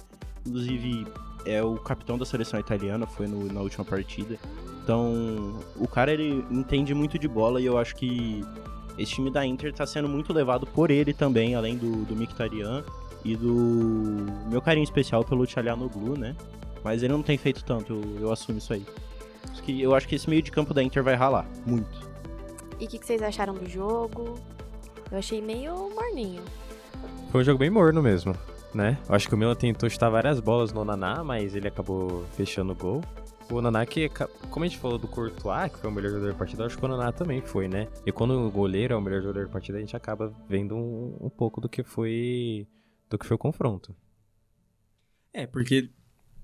Inclusive, 0.47 1.07
é 1.45 1.63
o 1.63 1.75
capitão 1.75 2.17
da 2.17 2.25
seleção 2.25 2.59
italiana, 2.59 3.07
foi 3.07 3.27
no, 3.27 3.53
na 3.53 3.61
última 3.61 3.85
partida. 3.85 4.39
Então, 4.83 5.61
o 5.77 5.87
cara 5.87 6.11
ele 6.11 6.43
entende 6.51 6.95
muito 6.95 7.19
de 7.19 7.29
bola 7.29 7.61
e 7.61 7.67
eu 7.67 7.77
acho 7.77 7.95
que 7.95 8.43
esse 8.99 9.13
time 9.13 9.31
da 9.31 9.45
Inter 9.45 9.73
tá 9.73 9.87
sendo 9.87 10.09
muito 10.09 10.33
levado 10.33 10.67
por 10.67 10.91
ele 10.91 11.13
também, 11.13 11.55
além 11.55 11.77
do, 11.77 12.05
do 12.05 12.15
Mkhitaryan 12.15 12.85
e 13.25 13.37
do 13.37 14.27
meu 14.49 14.61
carinho 14.61 14.85
especial 14.85 15.25
pelo 15.25 15.47
Blue, 15.89 16.17
né? 16.17 16.37
Mas 16.85 17.03
ele 17.03 17.13
não 17.13 17.23
tem 17.23 17.39
feito 17.39 17.65
tanto, 17.65 17.93
eu, 17.93 18.21
eu 18.21 18.33
assumo 18.33 18.59
isso 18.59 18.73
aí. 18.73 18.85
Que 19.63 19.81
eu 19.81 19.95
acho 19.95 20.09
que 20.09 20.17
esse 20.17 20.29
meio 20.29 20.43
de 20.43 20.51
campo 20.51 20.75
da 20.75 20.83
Inter 20.83 21.03
vai 21.03 21.15
ralar, 21.15 21.47
muito. 21.65 22.11
E 22.81 22.85
o 22.85 22.89
que, 22.89 22.99
que, 22.99 23.07
vocês 23.07 23.23
acharam 23.23 23.55
do 23.55 23.69
jogo? 23.69 24.39
Eu 25.11 25.19
achei 25.19 25.41
meio 25.41 25.91
morninho. 25.95 26.43
Foi 27.31 27.43
um 27.43 27.45
jogo 27.45 27.59
bem 27.59 27.71
morno 27.71 28.03
mesmo, 28.03 28.35
né? 28.75 28.99
Eu 29.09 29.15
acho 29.15 29.29
que 29.29 29.35
o 29.35 29.39
Milan 29.39 29.55
tentou 29.55 29.89
chutar 29.89 30.11
várias 30.11 30.41
bolas 30.41 30.73
no 30.73 30.85
Naná, 30.85 31.23
mas 31.23 31.55
ele 31.55 31.69
acabou 31.69 32.25
fechando 32.37 32.73
o 32.73 32.75
gol 32.75 33.03
o 33.51 33.61
Nanak, 33.61 34.11
como 34.51 34.65
a 34.65 34.69
gente 34.69 34.79
falou 34.79 34.99
do 34.99 35.09
Courtois, 35.09 35.73
que 35.73 35.79
foi 35.79 35.91
o 35.91 35.93
melhor 35.93 36.11
jogador 36.11 36.33
da 36.33 36.39
partida, 36.39 36.67
acho 36.67 36.79
que 36.79 36.85
o 36.85 36.89
Naná 36.89 37.13
também 37.13 37.41
foi, 37.41 37.69
né? 37.69 37.89
E 38.07 38.13
quando 38.13 38.33
o 38.33 38.51
goleiro 38.51 38.95
é 38.95 38.97
o 38.97 39.01
melhor 39.01 39.21
jogador 39.21 39.47
da 39.47 39.53
partida, 39.53 39.79
a 39.79 39.81
gente 39.81 39.97
acaba 39.97 40.33
vendo 40.49 40.75
um, 40.75 41.17
um 41.21 41.31
pouco 41.31 41.61
do 41.61 41.69
que 41.69 41.83
foi 41.83 42.67
do 43.09 43.19
que 43.19 43.27
foi 43.27 43.35
o 43.35 43.39
confronto. 43.39 43.95
É, 45.33 45.47
porque 45.47 45.91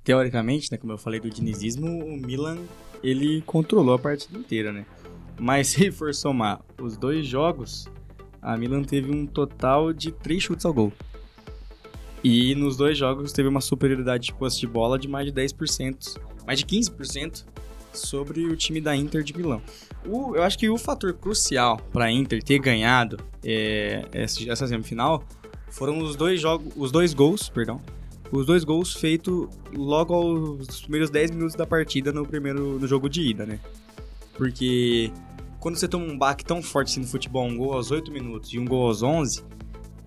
teoricamente, 0.04 0.70
né, 0.72 0.78
como 0.78 0.92
eu 0.92 0.98
falei 0.98 1.20
do 1.20 1.30
dinizismo, 1.30 1.86
o 1.86 2.16
Milan 2.16 2.58
ele 3.02 3.42
controlou 3.42 3.94
a 3.94 3.98
partida 3.98 4.38
inteira, 4.38 4.72
né? 4.72 4.86
Mas 5.38 5.68
se 5.68 5.90
for 5.90 6.14
somar 6.14 6.62
os 6.80 6.96
dois 6.96 7.26
jogos, 7.26 7.86
a 8.40 8.56
Milan 8.56 8.82
teve 8.82 9.10
um 9.10 9.26
total 9.26 9.92
de 9.92 10.12
três 10.12 10.42
chutes 10.42 10.64
ao 10.64 10.72
gol. 10.72 10.92
E 12.22 12.54
nos 12.54 12.76
dois 12.76 12.98
jogos 12.98 13.32
teve 13.32 13.48
uma 13.48 13.60
superioridade 13.60 14.26
de 14.26 14.34
posse 14.34 14.58
de 14.58 14.66
bola 14.66 14.98
de 14.98 15.06
mais 15.08 15.26
de 15.26 15.32
10% 15.32 16.18
mais 16.48 16.60
de 16.60 16.64
15% 16.64 17.44
sobre 17.92 18.46
o 18.46 18.56
time 18.56 18.80
da 18.80 18.96
Inter 18.96 19.22
de 19.22 19.36
Milão. 19.36 19.60
O, 20.06 20.34
eu 20.34 20.42
acho 20.42 20.58
que 20.58 20.70
o 20.70 20.78
fator 20.78 21.12
crucial 21.12 21.78
para 21.92 22.06
a 22.06 22.10
Inter 22.10 22.42
ter 22.42 22.58
ganhado 22.58 23.18
é, 23.44 24.06
essa 24.12 24.66
semifinal 24.66 25.22
foram 25.70 25.98
os 25.98 26.16
dois 26.16 26.40
jogos, 26.40 26.72
os 26.74 26.90
dois 26.90 27.12
gols, 27.12 27.50
perdão, 27.50 27.78
os 28.32 28.46
dois 28.46 28.64
gols 28.64 28.94
feitos 28.94 29.48
logo 29.74 30.14
aos 30.14 30.80
primeiros 30.80 31.10
10 31.10 31.32
minutos 31.32 31.54
da 31.54 31.66
partida 31.66 32.12
no 32.12 32.26
primeiro 32.26 32.78
no 32.78 32.86
jogo 32.86 33.10
de 33.10 33.20
ida, 33.20 33.44
né? 33.44 33.60
Porque 34.34 35.12
quando 35.60 35.76
você 35.76 35.86
toma 35.86 36.06
um 36.06 36.16
baque 36.16 36.44
tão 36.44 36.62
forte 36.62 36.92
assim 36.92 37.00
no 37.00 37.06
futebol, 37.06 37.46
um 37.46 37.56
gol 37.58 37.74
aos 37.74 37.90
8 37.90 38.10
minutos 38.10 38.52
e 38.54 38.58
um 38.58 38.64
gol 38.64 38.86
aos 38.86 39.02
11, 39.02 39.44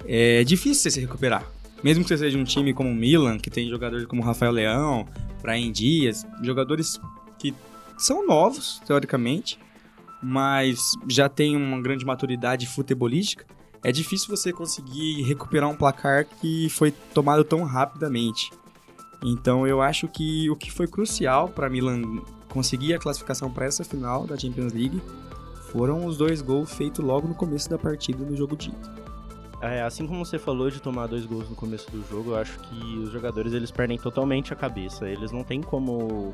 é 0.08 0.43
difícil 0.43 0.82
você 0.82 0.91
se 0.91 1.00
recuperar. 1.00 1.45
Mesmo 1.84 2.04
que 2.04 2.10
você 2.10 2.17
seja 2.17 2.38
um 2.38 2.44
time 2.44 2.74
como 2.74 2.89
o 2.89 2.96
Milan, 2.96 3.38
que 3.38 3.50
tem 3.50 3.70
jogadores 3.70 4.06
como 4.06 4.22
Rafael 4.22 4.52
Leão, 4.52 5.08
Brian 5.41 5.72
Dias, 5.72 6.26
jogadores 6.44 7.00
que 7.39 7.54
são 7.98 8.26
novos, 8.26 8.82
teoricamente, 8.86 9.60
mas 10.22 10.80
já 11.08 11.28
têm 11.28 11.58
uma 11.58 11.82
grande 11.82 12.06
maturidade 12.06 12.67
futebolística, 12.67 13.46
é 13.84 13.91
difícil 13.91 14.36
você 14.36 14.54
conseguir 14.54 15.24
recuperar 15.24 15.67
um 15.67 15.76
placar 15.76 16.26
que 16.26 16.70
foi 16.70 16.91
tomado 16.91 17.44
tão 17.44 17.63
rapidamente. 17.63 18.52
Então 19.24 19.65
eu 19.65 19.82
acho 19.82 20.08
que 20.08 20.50
o 20.50 20.56
que 20.56 20.72
foi 20.72 20.88
crucial 20.88 21.50
para 21.50 21.70
Milan 21.70 22.22
conseguir 22.50 22.94
a 22.94 23.00
classificação 23.00 23.52
para 23.52 23.65
essa 23.65 23.84
final 23.84 24.28
da 24.28 24.38
Champions 24.38 24.74
League 24.74 25.02
foram 25.72 26.06
os 26.06 26.17
dois 26.17 26.41
gols 26.41 26.72
feitos 26.74 27.04
logo 27.04 27.28
no 27.28 27.34
começo 27.34 27.70
da 27.70 27.78
partida 27.78 28.24
no 28.24 28.36
jogo 28.36 28.56
de 28.56 28.70
ida. 28.70 29.01
É, 29.62 29.84
assim 29.84 30.08
como 30.08 30.26
você 30.26 30.39
falou 30.39 30.71
de 30.71 30.82
tomar 30.82 31.06
dois 31.06 31.26
gols 31.26 31.47
no 31.47 31.56
começo 31.56 31.89
do 31.91 32.04
jogo, 32.10 32.32
eu 32.32 32.38
acho 32.38 32.58
que 32.60 32.97
os 32.97 33.12
jogadores 33.12 33.54
eles 33.54 33.69
perdem 33.69 33.97
totalmente 33.97 34.52
a 34.52 34.56
cabeça. 34.56 35.08
Eles 35.08 35.32
não 35.32 35.43
têm 35.43 35.62
como, 35.62 36.32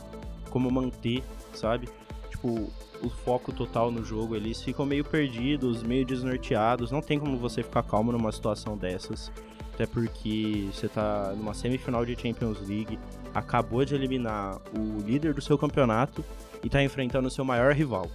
como 0.49 0.71
manter, 0.71 1.21
sabe? 1.53 1.89
Tipo, 2.29 2.69
o 3.01 3.09
foco 3.09 3.51
total 3.51 3.91
no 3.91 4.03
jogo. 4.03 4.33
Eles 4.33 4.61
ficam 4.61 4.85
meio 4.85 5.03
perdidos, 5.03 5.83
meio 5.83 6.05
desnorteados. 6.05 6.89
Não 6.89 7.01
tem 7.01 7.19
como 7.19 7.37
você 7.37 7.61
ficar 7.61 7.83
calmo 7.83 8.13
numa 8.13 8.31
situação 8.31 8.77
dessas. 8.77 9.29
Até 9.73 9.85
porque 9.85 10.69
você 10.73 10.87
tá 10.87 11.33
numa 11.35 11.53
semifinal 11.53 12.05
de 12.05 12.15
Champions 12.19 12.59
League, 12.67 12.97
acabou 13.33 13.83
de 13.85 13.93
eliminar 13.93 14.57
o 14.75 15.01
líder 15.01 15.33
do 15.33 15.41
seu 15.41 15.57
campeonato 15.57 16.23
e 16.63 16.69
tá 16.69 16.81
enfrentando 16.81 17.27
o 17.27 17.31
seu 17.31 17.45
maior 17.45 17.73
rival. 17.73 18.09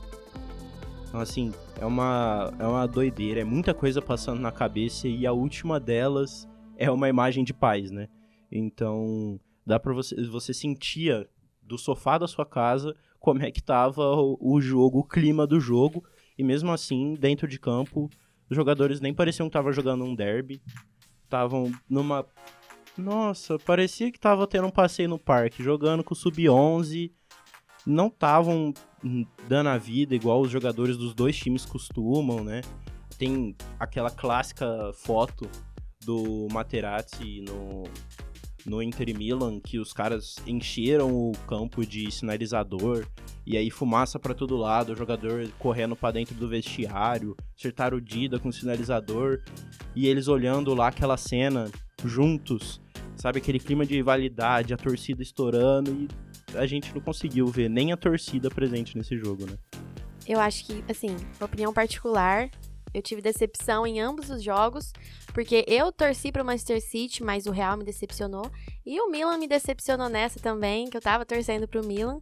Então, 1.13 1.21
assim, 1.21 1.53
é 1.79 1.85
uma, 1.85 2.55
é 2.59 2.67
uma 2.67 2.89
doideira, 2.89 3.43
é 3.43 3.45
muita 3.45 3.75
coisa 3.75 4.01
passando 4.01 4.41
na 4.41 4.51
cabeça 4.51 5.07
e 5.07 5.27
a 5.27 5.33
última 5.33 5.79
delas 5.79 6.49
é 6.75 6.91
uma 6.91 7.07
imagem 7.07 7.45
de 7.45 7.53
paz, 7.53 7.91
né? 7.91 8.09
Então, 8.51 9.39
dá 9.67 9.79
pra 9.79 9.93
você, 9.93 10.17
você 10.27 10.55
sentia 10.55 11.29
do 11.61 11.77
sofá 11.77 12.17
da 12.17 12.27
sua 12.27 12.47
casa 12.47 12.97
como 13.21 13.43
é 13.43 13.51
que 13.51 13.63
tava 13.63 14.03
o, 14.03 14.39
o 14.41 14.59
jogo, 14.59 15.01
o 15.01 15.05
clima 15.05 15.47
do 15.47 15.61
jogo, 15.61 16.03
e 16.39 16.43
mesmo 16.43 16.73
assim, 16.73 17.13
dentro 17.13 17.47
de 17.47 17.61
campo, 17.61 18.09
os 18.49 18.57
jogadores 18.57 18.99
nem 18.99 19.13
pareciam 19.13 19.49
que 19.49 19.51
estavam 19.51 19.71
jogando 19.71 20.05
um 20.05 20.15
derby, 20.15 20.63
estavam 21.25 21.71
numa 21.91 22.25
nossa, 22.97 23.59
parecia 23.59 24.11
que 24.11 24.19
tava 24.19 24.47
tendo 24.47 24.67
um 24.67 24.71
passeio 24.71 25.11
no 25.11 25.19
parque, 25.19 25.63
jogando 25.63 26.03
com 26.03 26.15
o 26.15 26.17
sub-11, 26.17 27.13
não 27.87 28.07
estavam 28.07 28.73
dando 29.49 29.69
a 29.69 29.79
vida 29.79 30.15
igual 30.15 30.41
os 30.41 30.51
jogadores 30.51 30.97
dos 30.97 31.15
dois 31.15 31.37
times 31.37 31.65
costumam, 31.65 32.45
né? 32.45 32.61
Tem 33.19 33.55
aquela 33.79 34.11
clássica 34.11 34.67
foto 34.95 35.49
do 36.05 36.49
Materazzi 36.51 37.45
no, 37.47 37.85
no 38.67 38.83
Inter 38.83 39.17
Milan 39.17 39.61
que 39.61 39.79
os 39.79 39.93
caras 39.93 40.37
encheram 40.47 41.15
o 41.15 41.33
campo 41.47 41.85
de 41.87 42.11
sinalizador 42.11 43.07
E 43.47 43.57
aí 43.57 43.71
fumaça 43.71 44.19
pra 44.19 44.35
todo 44.35 44.57
lado, 44.57 44.93
o 44.93 44.97
jogador 44.97 45.49
correndo 45.59 45.97
pra 45.97 46.13
dentro 46.13 46.35
do 46.35 46.49
vestiário, 46.49 47.37
acertaram 47.59 47.97
o 47.99 48.01
Dida 48.01 48.39
com 48.39 48.49
o 48.49 48.53
sinalizador, 48.53 49.43
e 49.97 50.07
eles 50.07 50.29
olhando 50.29 50.75
lá 50.75 50.89
aquela 50.89 51.17
cena 51.17 51.71
juntos, 52.05 52.81
sabe? 53.17 53.39
Aquele 53.39 53.59
clima 53.59 53.85
de 53.85 53.95
rivalidade, 53.95 54.73
a 54.73 54.77
torcida 54.77 55.23
estourando, 55.23 55.91
e 55.91 56.09
a 56.57 56.67
gente 56.67 56.95
não 56.95 57.01
conseguiu 57.01 57.47
ver 57.47 57.69
nem 57.69 57.93
a 57.93 57.97
torcida 57.97 58.51
presente 58.51 58.97
nesse 58.97 59.17
jogo, 59.17 59.47
né? 59.47 59.57
Eu 60.27 60.39
acho 60.41 60.65
que, 60.65 60.85
assim, 60.89 61.17
opinião 61.41 61.73
particular, 61.73 62.49
eu 62.95 63.03
tive 63.03 63.23
decepção 63.23 63.87
em 63.87 64.01
ambos 64.01 64.31
os 64.31 64.43
jogos, 64.43 64.93
porque 65.33 65.65
eu 65.67 65.91
torci 65.91 66.31
pro 66.31 66.45
Manchester 66.45 66.81
City, 66.81 67.23
mas 67.23 67.47
o 67.47 67.51
Real 67.51 67.77
me 67.77 67.85
decepcionou. 67.85 68.51
E 68.85 69.01
o 69.01 69.11
Milan 69.11 69.39
me 69.39 69.49
decepcionou 69.49 70.09
nessa 70.09 70.39
também, 70.39 70.89
que 70.89 70.97
eu 70.97 71.01
tava 71.01 71.25
torcendo 71.25 71.67
pro 71.67 71.85
Milan. 71.85 72.21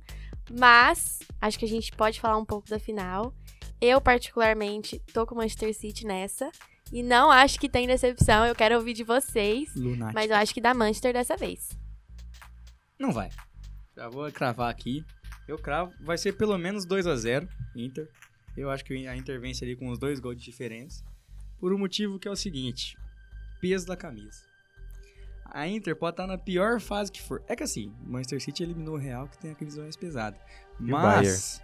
Mas 0.51 1.19
acho 1.41 1.59
que 1.59 1.65
a 1.65 1.69
gente 1.69 1.93
pode 1.93 2.21
falar 2.21 2.37
um 2.37 2.45
pouco 2.45 2.69
da 2.69 2.79
final. 2.79 3.35
Eu, 3.81 4.01
particularmente, 4.01 5.01
tô 5.13 5.27
com 5.27 5.35
o 5.35 5.39
Manchester 5.39 5.75
City 5.75 6.07
nessa. 6.07 6.51
E 6.93 7.03
não 7.03 7.31
acho 7.31 7.59
que 7.59 7.69
tem 7.69 7.87
decepção, 7.87 8.45
eu 8.45 8.55
quero 8.55 8.77
ouvir 8.77 8.95
de 8.95 9.05
vocês. 9.05 9.75
Lunático. 9.77 10.15
Mas 10.15 10.31
eu 10.31 10.37
acho 10.37 10.53
que 10.55 10.61
dá 10.61 10.75
Manchester 10.75 11.13
dessa 11.13 11.37
vez. 11.37 11.69
Não 12.99 13.13
vai. 13.13 13.31
Já 13.97 14.09
vou 14.09 14.31
cravar 14.31 14.71
aqui. 14.71 15.05
Eu 15.47 15.59
cravo. 15.59 15.93
Vai 16.01 16.17
ser 16.17 16.33
pelo 16.33 16.57
menos 16.57 16.85
2 16.85 17.07
a 17.07 17.17
0 17.17 17.49
Inter. 17.75 18.09
Eu 18.57 18.71
acho 18.71 18.85
que 18.85 19.07
a 19.07 19.17
Inter 19.17 19.41
vence 19.41 19.65
ali 19.65 19.77
com 19.77 19.89
os 19.89 19.99
dois 19.99 20.21
gols 20.21 20.37
de 20.37 20.45
diferença. 20.45 21.05
Por 21.59 21.73
um 21.73 21.79
motivo 21.79 22.19
que 22.19 22.29
é 22.29 22.31
o 22.31 22.37
seguinte: 22.37 22.97
peso 23.61 23.87
da 23.87 23.97
camisa. 23.97 24.51
A 25.45 25.67
Inter 25.67 25.97
pode 25.97 26.15
estar 26.15 26.27
na 26.27 26.39
pior 26.39 26.81
fase 26.81 27.11
que 27.11 27.21
for. 27.21 27.43
É 27.49 27.57
que 27.57 27.63
assim, 27.63 27.93
o 28.05 28.11
Manchester 28.11 28.41
City 28.41 28.63
eliminou 28.63 28.95
o 28.95 28.99
Real, 28.99 29.27
que 29.29 29.39
tem 29.39 29.51
a 29.51 29.55
camisa 29.55 29.83
mais 29.83 29.97
pesada. 29.97 30.39
Mas. 30.79 31.61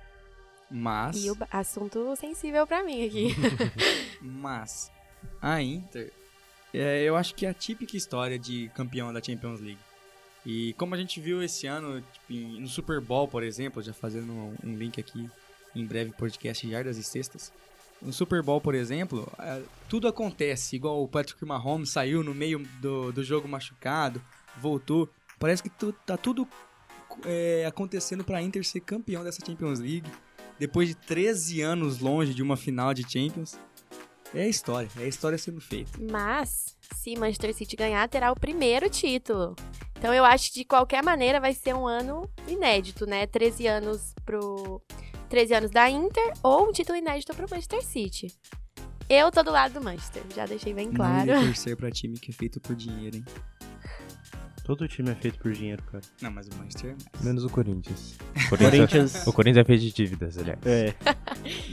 Mas. 0.68 1.24
E 1.24 1.30
o 1.30 1.36
assunto 1.50 2.16
sensível 2.16 2.66
pra 2.66 2.82
mim 2.82 3.06
aqui. 3.06 3.28
Mas. 4.20 4.90
A 5.40 5.62
Inter. 5.62 6.12
é, 6.74 7.02
eu 7.02 7.16
acho 7.16 7.34
que 7.34 7.46
é 7.46 7.50
a 7.50 7.54
típica 7.54 7.96
história 7.96 8.38
de 8.38 8.68
campeão 8.74 9.12
da 9.12 9.22
Champions 9.22 9.60
League. 9.60 9.78
E 10.46 10.74
como 10.74 10.94
a 10.94 10.98
gente 10.98 11.20
viu 11.20 11.42
esse 11.42 11.66
ano, 11.66 12.00
tipo, 12.00 12.60
no 12.60 12.68
Super 12.68 13.00
Bowl, 13.00 13.26
por 13.26 13.42
exemplo, 13.42 13.82
já 13.82 13.92
fazendo 13.92 14.32
um, 14.32 14.76
link 14.76 15.00
aqui 15.00 15.28
em 15.74 15.84
breve 15.84 16.12
podcast 16.12 16.70
Jardas 16.70 16.96
e 16.96 17.02
Sextas. 17.02 17.52
No 18.00 18.12
Super 18.12 18.42
Bowl, 18.42 18.60
por 18.60 18.72
exemplo, 18.72 19.28
é, 19.40 19.60
tudo 19.88 20.06
acontece, 20.06 20.76
igual 20.76 21.02
o 21.02 21.08
Patrick 21.08 21.44
Mahomes 21.44 21.90
saiu 21.90 22.22
no 22.22 22.32
meio 22.32 22.60
do, 22.80 23.10
do 23.10 23.24
jogo 23.24 23.48
machucado, 23.48 24.22
voltou. 24.60 25.08
Parece 25.36 25.64
que 25.64 25.68
tu, 25.68 25.92
tá 25.92 26.16
tudo 26.16 26.46
é, 27.24 27.66
acontecendo 27.66 28.22
pra 28.22 28.40
Inter 28.40 28.64
ser 28.64 28.80
campeão 28.80 29.24
dessa 29.24 29.44
Champions 29.44 29.80
League. 29.80 30.08
Depois 30.60 30.88
de 30.88 30.94
13 30.94 31.60
anos 31.60 31.98
longe 31.98 32.32
de 32.32 32.42
uma 32.42 32.56
final 32.56 32.94
de 32.94 33.02
Champions. 33.02 33.58
É 34.32 34.48
história, 34.48 34.88
é 34.98 35.08
história 35.08 35.36
sendo 35.38 35.60
feita. 35.60 35.90
Mas, 36.10 36.75
se 36.94 37.16
Manchester 37.16 37.54
City 37.54 37.76
ganhar, 37.76 38.08
terá 38.08 38.30
o 38.32 38.38
primeiro 38.38 38.88
título. 38.88 39.54
Então 39.98 40.12
eu 40.12 40.24
acho 40.24 40.52
que 40.52 40.60
de 40.60 40.64
qualquer 40.64 41.02
maneira 41.02 41.40
vai 41.40 41.52
ser 41.54 41.74
um 41.74 41.86
ano 41.86 42.30
inédito, 42.46 43.06
né? 43.06 43.26
13 43.26 43.66
anos 43.66 44.14
pro 44.24 44.80
13 45.28 45.54
anos 45.54 45.70
da 45.70 45.88
Inter 45.90 46.32
ou 46.42 46.68
um 46.68 46.72
título 46.72 46.98
inédito 46.98 47.34
pro 47.34 47.46
Manchester 47.50 47.82
City. 47.82 48.28
Eu 49.08 49.30
tô 49.30 49.42
do 49.42 49.52
lado 49.52 49.74
do 49.74 49.80
Manchester, 49.80 50.22
já 50.34 50.46
deixei 50.46 50.74
bem 50.74 50.92
claro. 50.92 51.26
Não 51.26 51.46
torcer 51.46 51.76
pra 51.76 51.90
time 51.90 52.18
que 52.18 52.30
é 52.30 52.34
feito 52.34 52.60
por 52.60 52.74
dinheiro, 52.74 53.16
hein? 53.16 53.24
Todo 54.64 54.88
time 54.88 55.12
é 55.12 55.14
feito 55.14 55.38
por 55.38 55.52
dinheiro, 55.52 55.80
cara. 55.84 56.02
Não, 56.20 56.30
mas 56.32 56.48
o 56.48 56.56
Manchester 56.56 56.90
é 56.90 56.94
mais. 56.94 57.24
Menos 57.24 57.44
o 57.44 57.48
Corinthians. 57.48 58.18
Corinthians. 58.48 59.24
O 59.24 59.32
Corinthians 59.32 59.62
é 59.62 59.64
feito 59.64 59.80
de 59.80 59.92
dívidas, 59.92 60.36
aliás. 60.36 60.58
É. 60.66 60.92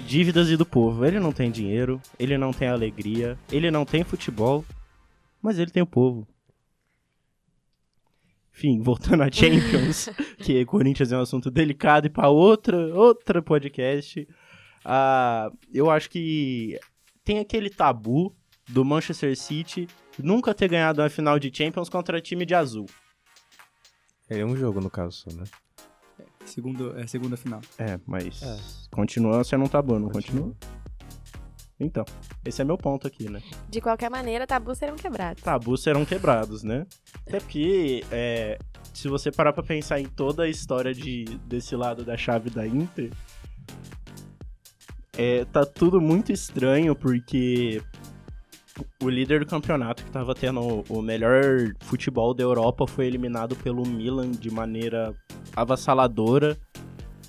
Dívidas 0.06 0.48
e 0.50 0.56
do 0.56 0.64
povo. 0.64 1.04
Ele 1.04 1.20
não 1.20 1.32
tem 1.32 1.50
dinheiro, 1.50 2.00
ele 2.20 2.38
não 2.38 2.54
tem 2.54 2.68
alegria, 2.68 3.36
ele 3.52 3.72
não 3.72 3.84
tem 3.84 4.04
futebol, 4.04 4.64
mas 5.44 5.60
ele 5.60 5.70
tem 5.70 5.84
o 5.84 5.88
povo. 5.88 6.28
Enfim, 8.56 8.82
voltando 8.82 9.24
à 9.24 9.32
Champions, 9.32 10.10
que 10.40 10.64
Corinthians 10.66 11.12
é 11.12 11.18
um 11.18 11.22
assunto 11.22 11.50
delicado 11.52 12.08
e 12.08 12.10
para 12.10 12.30
outra, 12.30 12.78
outra 12.96 13.42
podcast. 13.42 14.28
ah, 14.86 15.52
eu 15.74 15.90
acho 15.90 16.10
que 16.10 16.80
tem 17.24 17.40
aquele 17.40 17.70
tabu 17.70 18.36
do 18.70 18.86
Manchester 18.86 19.36
City 19.38 19.88
nunca 20.18 20.54
ter 20.54 20.70
ganhado 20.70 21.02
uma 21.02 21.10
final 21.10 21.40
de 21.40 21.52
Champions 21.56 21.90
contra 21.90 22.22
time 22.22 22.46
de 22.46 22.54
azul. 22.54 22.86
É 24.30 24.46
um 24.46 24.56
jogo, 24.56 24.80
no 24.80 24.90
caso, 24.90 25.18
só, 25.30 25.36
né? 25.36 25.44
Segundo, 26.46 26.98
é 26.98 27.04
a 27.04 27.08
segunda 27.08 27.36
final. 27.38 27.62
É, 27.78 28.00
mas 28.06 28.42
É. 28.44 28.58
continua 28.92 29.44
sendo 29.44 29.64
um 29.66 29.68
tabu, 29.68 29.98
não 29.98 30.10
continua? 30.10 30.56
Então, 31.80 32.06
esse 32.46 32.62
é 32.62 32.66
meu 32.66 32.78
ponto 32.78 33.08
aqui, 33.08 33.30
né? 33.30 33.42
De 33.70 33.82
qualquer 33.82 34.10
maneira, 34.10 34.46
tabus 34.48 34.78
serão 34.78 34.96
quebrados. 34.96 35.42
tabus 35.44 35.84
serão 35.84 36.06
quebrados, 36.06 36.64
né? 36.64 36.86
Até 37.28 37.40
porque, 37.40 38.04
é, 38.12 38.58
se 38.94 39.08
você 39.08 39.32
parar 39.32 39.54
pra 39.54 39.64
pensar 39.64 40.00
em 40.00 40.06
toda 40.06 40.44
a 40.44 40.50
história 40.50 40.94
de, 40.94 41.26
desse 41.46 41.76
lado 41.76 42.04
da 42.06 42.16
chave 42.16 42.50
da 42.50 42.66
Inter, 42.66 43.12
é, 45.18 45.46
tá 45.46 45.66
tudo 45.66 46.02
muito 46.02 46.32
estranho, 46.32 46.96
porque 46.96 47.82
o 49.02 49.10
líder 49.10 49.42
do 49.42 49.46
campeonato, 49.46 50.04
que 50.04 50.12
tava 50.12 50.34
tendo 50.34 50.84
o 50.90 51.02
melhor 51.02 51.74
futebol 51.82 52.34
da 52.34 52.44
Europa, 52.44 52.88
foi 52.88 53.06
eliminado 53.06 53.56
pelo 53.56 53.88
Milan 53.88 54.32
de 54.32 54.50
maneira 54.50 55.14
avassaladora. 55.56 56.58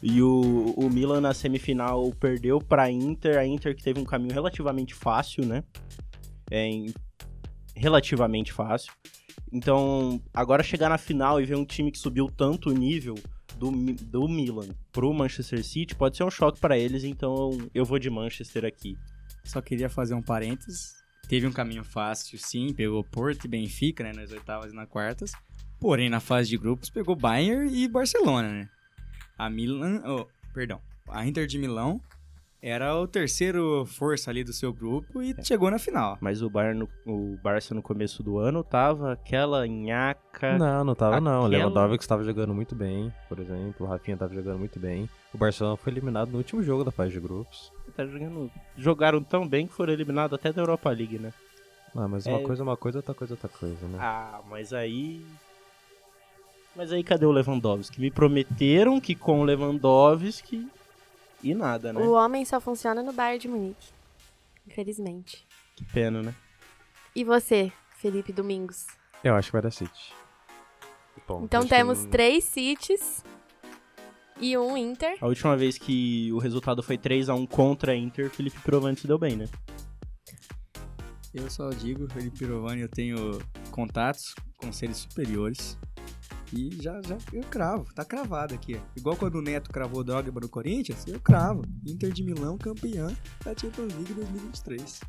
E 0.07 0.21
o, 0.21 0.75
o 0.77 0.91
Milan 0.91 1.23
na 1.23 1.33
semifinal 1.33 2.13
perdeu 2.21 2.61
pra 2.61 2.91
Inter, 2.91 3.39
a 3.39 3.47
Inter 3.47 3.75
que 3.75 3.83
teve 3.83 3.99
um 3.99 4.05
caminho 4.05 4.35
relativamente 4.35 4.95
fácil, 4.95 5.47
né? 5.47 5.65
É, 6.51 6.69
relativamente 7.75 8.53
fácil. 8.53 8.93
Então, 9.51 10.21
agora 10.35 10.63
chegar 10.63 10.91
na 10.91 10.99
final 10.99 11.41
e 11.41 11.47
ver 11.47 11.57
um 11.57 11.65
time 11.65 11.91
que 11.91 11.99
subiu 11.99 12.29
tanto 12.29 12.69
o 12.69 12.75
nível 12.75 13.15
do, 13.57 13.71
do 13.71 14.29
Milan 14.29 14.69
pro 14.93 15.15
Manchester 15.15 15.65
City 15.65 15.95
pode 15.95 16.19
ser 16.19 16.25
um 16.25 16.31
choque 16.31 16.61
pra 16.61 16.77
eles, 16.77 17.03
então 17.03 17.57
eu 17.75 17.87
vou 17.87 17.99
de 17.99 18.11
Manchester 18.11 18.67
aqui. 18.67 18.99
Só 19.43 19.63
queria 19.63 19.89
fazer 19.89 20.13
um 20.13 20.23
parênteses. 20.23 20.93
Teve 21.31 21.47
um 21.47 21.53
caminho 21.53 21.83
fácil, 21.83 22.39
sim. 22.39 22.75
Pegou 22.75 23.03
Porto 23.03 23.47
e 23.47 23.49
Benfica, 23.49 24.05
né? 24.05 24.13
Nas 24.15 24.31
oitavas 24.33 24.71
e 24.71 24.77
nas 24.77 24.87
quartas. 24.87 25.33
Porém, 25.81 26.11
na 26.11 26.21
fase 26.21 26.51
de 26.51 26.59
grupos, 26.59 26.91
pegou 26.91 27.17
Bayern 27.17 27.75
e 27.75 27.89
Barcelona, 27.89 28.51
né? 28.51 28.69
A 29.39 29.51
Milan... 29.51 30.03
oh, 30.07 30.27
perdão. 30.53 30.81
A 31.09 31.27
Inter 31.27 31.47
de 31.47 31.59
Milão 31.59 32.01
era 32.63 32.97
o 32.99 33.07
terceiro 33.07 33.85
força 33.85 34.31
ali 34.31 34.43
do 34.43 34.53
seu 34.53 34.73
grupo 34.73 35.21
e 35.23 35.35
chegou 35.45 35.71
na 35.71 35.79
final. 35.79 36.17
Mas 36.21 36.41
o 36.41 36.49
Bayern, 36.49 36.89
o 37.07 37.37
Barça 37.43 37.75
no 37.75 37.83
começo 37.83 38.23
do 38.23 38.39
ano 38.39 38.65
tava 38.65 39.13
aquela 39.13 39.67
nhaca. 39.67 40.57
Não, 40.57 40.83
não 40.83 40.95
tava 40.95 41.21
não. 41.21 41.43
O 41.43 41.47
Aquela- 41.47 41.49
Lewandowski 41.67 42.03
estava 42.05 42.25
jogando 42.25 42.55
muito 42.55 42.75
bem, 42.75 43.13
por 43.29 43.39
exemplo. 43.39 43.87
O 43.87 43.91
Rafinha 43.91 44.15
estava 44.15 44.33
jogando 44.35 44.59
muito 44.59 44.81
bem. 44.81 45.09
O 45.35 45.37
Barcelona 45.37 45.77
foi 45.77 45.93
eliminado 45.93 46.31
no 46.31 46.39
último 46.39 46.63
jogo 46.63 46.85
da 46.85 46.91
fase 46.91 47.13
de 47.13 47.21
grupos. 47.21 47.71
Tá 47.95 48.07
jogando, 48.07 48.51
jogaram 48.79 49.23
tão 49.23 49.47
bem 49.47 49.67
que 49.67 49.75
foram 49.75 49.93
eliminados 49.93 50.33
até 50.35 50.51
da 50.51 50.63
Europa 50.63 50.89
League, 50.91 51.19
né? 51.19 51.33
Ah, 51.95 52.09
mas 52.09 52.25
uma 52.27 52.39
É. 52.39 52.43
coisa 52.43 52.63
é 52.63 52.65
uma 52.65 52.77
coisa, 52.77 52.99
outra 52.99 53.15
coisa 53.15 53.35
é 53.35 53.37
outra 53.37 53.49
coisa, 53.51 53.87
né? 53.87 53.99
Ah, 54.01 54.41
mas 54.49 54.73
aí. 54.73 55.25
Mas 56.77 56.93
aí 56.93 57.05
cadê 57.05 57.25
o 57.25 57.31
Lewandowski? 57.31 58.01
Me 58.01 58.11
prometeram 58.11 59.01
que 59.01 59.15
com 59.15 59.41
o 59.41 59.45
Lewandowski. 59.45 60.69
E 61.43 61.55
nada, 61.55 61.93
né? 61.93 62.01
O 62.01 62.13
homem 62.13 62.45
só 62.45 62.61
funciona 62.61 63.03
no 63.03 63.13
Bayern 63.13 63.39
de 63.39 63.49
Munique. 63.49 63.89
Infelizmente. 64.67 65.47
Que 65.77 65.85
pena, 65.85 66.23
né? 66.23 66.35
E 67.15 67.23
você, 67.23 67.71
Felipe 67.99 68.33
Domingos? 68.33 68.87
Eu 69.23 69.35
acho 69.35 69.49
que 69.49 69.53
vai 69.53 69.63
dar 69.63 69.71
City. 69.71 70.13
Bom, 71.29 71.45
Então 71.45 71.63
que 71.63 71.69
temos 71.69 72.03
não- 72.03 72.11
três 72.11 72.45
Cities 72.45 73.25
e 74.41 74.57
um 74.59 74.77
Inter. 74.77 75.17
A 75.21 75.27
última 75.27 75.57
vez 75.57 75.79
que 75.79 76.31
o 76.33 76.39
resultado 76.39 76.83
foi 76.83 76.99
3 76.99 77.29
a 77.29 77.35
1 77.35 77.47
contra 77.47 77.93
a 77.93 77.97
Inter, 77.97 78.29
Felipe 78.31 78.59
Provante 78.61 79.03
se 79.03 79.07
deu 79.07 79.19
bem, 79.19 79.37
né? 79.37 79.47
Eu 81.33 81.51
só 81.51 81.71
digo, 81.71 82.09
Felipe 82.09 82.39
Pirovani, 82.39 82.83
eu 82.83 82.89
tenho 82.89 83.41
contatos 83.71 84.35
com 84.57 84.73
seres 84.73 84.99
superiores. 84.99 85.77
E 86.57 86.71
já, 86.81 87.01
já, 87.03 87.19
eu 87.33 87.43
cravo, 87.43 87.93
tá 87.93 88.05
cravado 88.05 88.55
aqui. 88.55 88.81
Igual 88.97 89.17
quando 89.17 89.37
o 89.37 89.43
Neto 89.43 89.71
cravou 89.71 90.01
o 90.01 90.05
Dogma 90.05 90.41
no 90.41 90.49
Corinthians, 90.49 91.05
eu 91.07 91.19
cravo. 91.19 91.63
Inter 91.85 92.13
de 92.13 92.23
Milão 92.23 92.57
campeã 92.57 93.09
da 93.45 93.53
Champions 93.57 93.93
League 93.95 94.15
2023. 94.15 95.01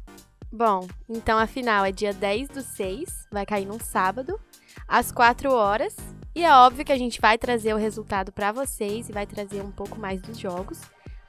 Bom, 0.52 0.88
então 1.08 1.38
a 1.38 1.46
final 1.46 1.86
é 1.86 1.92
dia 1.92 2.14
10 2.14 2.50
do 2.50 2.62
6, 2.62 3.28
vai 3.32 3.46
cair 3.46 3.66
num 3.66 3.80
sábado, 3.80 4.40
às 4.88 5.12
4 5.12 5.52
horas. 5.52 5.96
E 6.34 6.44
é 6.44 6.52
óbvio 6.52 6.84
que 6.84 6.92
a 6.92 6.98
gente 6.98 7.22
vai 7.22 7.38
trazer 7.38 7.74
o 7.76 7.78
resultado 7.78 8.32
pra 8.32 8.52
vocês 8.52 9.08
e 9.08 9.14
vai 9.14 9.28
trazer 9.28 9.62
um 9.62 9.72
pouco 9.72 10.00
mais 10.00 10.22
dos 10.22 10.40
jogos 10.40 10.82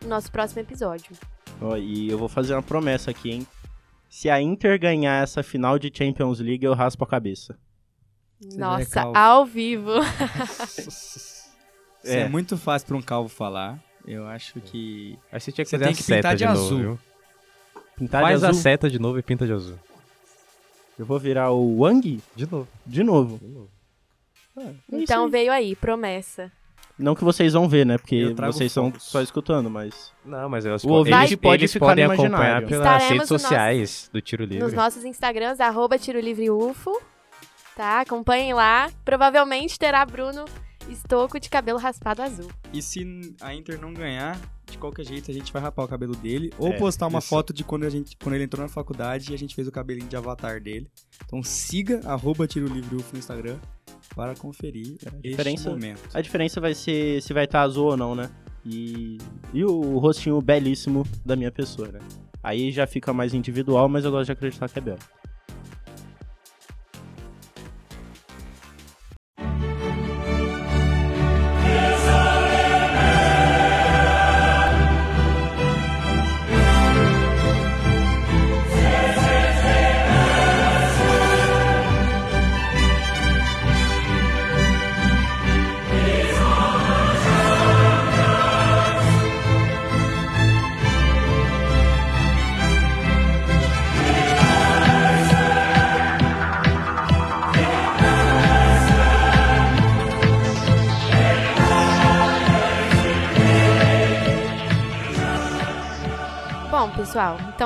no 0.02 0.09
nosso 0.09 0.33
próximo 0.33 0.62
episódio. 0.62 1.12
Ó, 1.61 1.76
e 1.76 2.09
eu 2.09 2.18
vou 2.18 2.29
fazer 2.29 2.55
uma 2.55 2.62
promessa 2.62 3.11
aqui, 3.11 3.31
hein? 3.31 3.46
Se 4.09 4.31
a 4.31 4.40
Inter 4.40 4.81
ganhar 4.81 5.22
essa 5.22 5.42
final 5.42 5.79
de 5.79 5.92
Champions 5.92 6.40
League, 6.40 6.64
eu 6.64 6.72
raspo 6.72 7.05
a 7.05 7.07
cabeça. 7.07 7.59
É 8.42 8.57
Nossa, 8.57 8.90
calvo. 8.90 9.16
ao 9.18 9.46
vivo. 9.46 9.90
Isso 10.79 11.46
é. 12.05 12.20
É. 12.20 12.29
muito 12.29 12.57
fácil 12.57 12.87
pra 12.88 12.96
um 12.96 13.03
calvo 13.03 13.29
falar. 13.29 13.79
Eu 14.07 14.27
acho 14.27 14.61
que. 14.61 15.18
Aí 15.33 15.40
você 15.40 15.51
tinha 15.51 15.64
que 15.64 15.70
Você 15.70 15.77
fazer 15.79 15.85
tem 15.87 15.92
a 15.92 15.96
que 15.96 16.03
seta 16.03 16.16
pintar 16.29 16.37
de, 16.37 16.38
de 16.38 16.44
novo, 16.46 16.61
azul. 16.66 16.79
viu? 16.79 16.99
Pintar 17.96 18.22
Faz 18.22 18.40
de 18.40 18.46
a 18.46 18.49
azul. 18.51 18.62
seta 18.62 18.90
de 18.90 18.99
novo 18.99 19.18
e 19.18 19.22
pinta 19.22 19.46
de 19.46 19.53
azul. 19.53 19.79
Eu 20.99 21.05
vou 21.05 21.18
virar 21.18 21.51
o 21.51 21.79
Wang 21.81 22.20
De 22.35 22.51
novo. 22.51 22.68
de 22.87 23.03
novo. 23.03 23.38
De 23.38 23.46
novo. 23.49 23.70
É 24.59 24.62
isso 24.62 24.79
Então 24.92 25.25
aí. 25.27 25.31
veio 25.31 25.53
aí, 25.53 25.77
promessa. 25.77 26.51
Não 26.99 27.14
que 27.14 27.22
vocês 27.25 27.53
vão 27.53 27.68
ver, 27.68 27.85
né? 27.85 27.99
Porque 27.99 28.14
Eu 28.14 28.35
vocês 28.35 28.70
estão 28.70 28.90
só 28.99 29.20
escutando, 29.20 29.68
mas. 29.68 30.12
Não, 30.25 30.49
mas 30.49 30.64
elas 30.64 30.83
O 30.85 30.88
ouvinte 30.88 31.16
eles, 31.16 31.37
pode 31.37 31.62
eles 31.62 31.72
ficar 31.72 31.87
podem 31.87 32.05
acompanhar 32.05 32.64
pelas 32.64 32.72
Estaremos 32.87 33.09
redes 33.11 33.29
no 33.31 33.35
nosso- 33.35 33.38
sociais 33.49 34.11
do 34.12 34.20
Tiro 34.22 34.44
Livre. 34.44 34.61
Nos 34.64 34.72
nossos 34.72 35.05
Instagrams, 35.05 35.61
arroba 35.61 35.99
Tiro 35.99 36.20
Livre 36.20 36.49
UFO. 36.51 36.99
Tá? 37.77 38.01
Acompanhem 38.01 38.55
lá. 38.55 38.91
Provavelmente 39.05 39.79
terá 39.79 40.05
Bruno 40.05 40.45
Estoco 40.89 41.39
de 41.39 41.51
cabelo 41.51 41.79
raspado 41.79 42.23
azul. 42.23 42.49
E 42.73 42.81
se 42.81 43.05
a 43.41 43.53
Inter 43.55 43.79
não 43.81 43.93
ganhar, 43.93 44.41
de 44.71 44.79
qualquer 44.79 45.05
jeito 45.05 45.31
a 45.31 45.35
gente 45.35 45.53
vai 45.53 45.61
rapar 45.61 45.85
o 45.85 45.89
cabelo 45.89 46.15
dele. 46.17 46.53
Ou 46.59 46.69
É, 46.69 46.79
postar 46.79 47.07
uma 47.09 47.19
isso. 47.19 47.29
foto 47.29 47.53
de 47.53 47.62
quando, 47.65 47.85
a 47.85 47.91
gente, 47.91 48.17
quando 48.17 48.35
ele 48.35 48.45
entrou 48.45 48.62
na 48.62 48.69
faculdade 48.69 49.31
e 49.31 49.35
a 49.35 49.39
gente 49.39 49.55
fez 49.55 49.69
o 49.69 49.73
cabelinho 49.73 50.09
de 50.09 50.17
avatar 50.17 50.61
dele. 50.61 50.89
Então 51.25 51.43
siga 51.43 52.01
arroba 52.05 52.47
Tiro 52.47 52.67
Livre 52.67 52.97
UFO 52.97 53.11
no 53.12 53.19
Instagram 53.19 53.59
para 54.15 54.35
conferir 54.37 54.97
este 55.03 55.21
diferença- 55.23 55.69
momento. 55.71 56.01
A 56.15 56.21
diferença 56.23 56.61
vai 56.61 56.73
ser 56.75 57.21
se 57.21 57.35
vai 57.35 57.45
estar 57.45 57.61
azul 57.62 57.87
ou 57.91 57.97
não, 57.97 58.15
né? 58.15 58.31
E, 58.65 59.19
e 59.53 59.65
o 59.65 59.99
rostinho 59.99 60.41
belíssimo 60.41 61.05
da 61.25 61.37
minha 61.37 61.53
pessoa, 61.53 61.89
né? 61.89 61.99
Aí 62.43 62.71
já 62.73 62.87
fica 62.87 63.12
mais 63.12 63.35
individual, 63.35 63.89
mas 63.89 64.05
eu 64.05 64.11
gosto 64.11 64.27
de 64.27 64.33
acreditar 64.33 64.69
que 64.69 64.79
é 64.79 64.83
belo. 64.83 64.99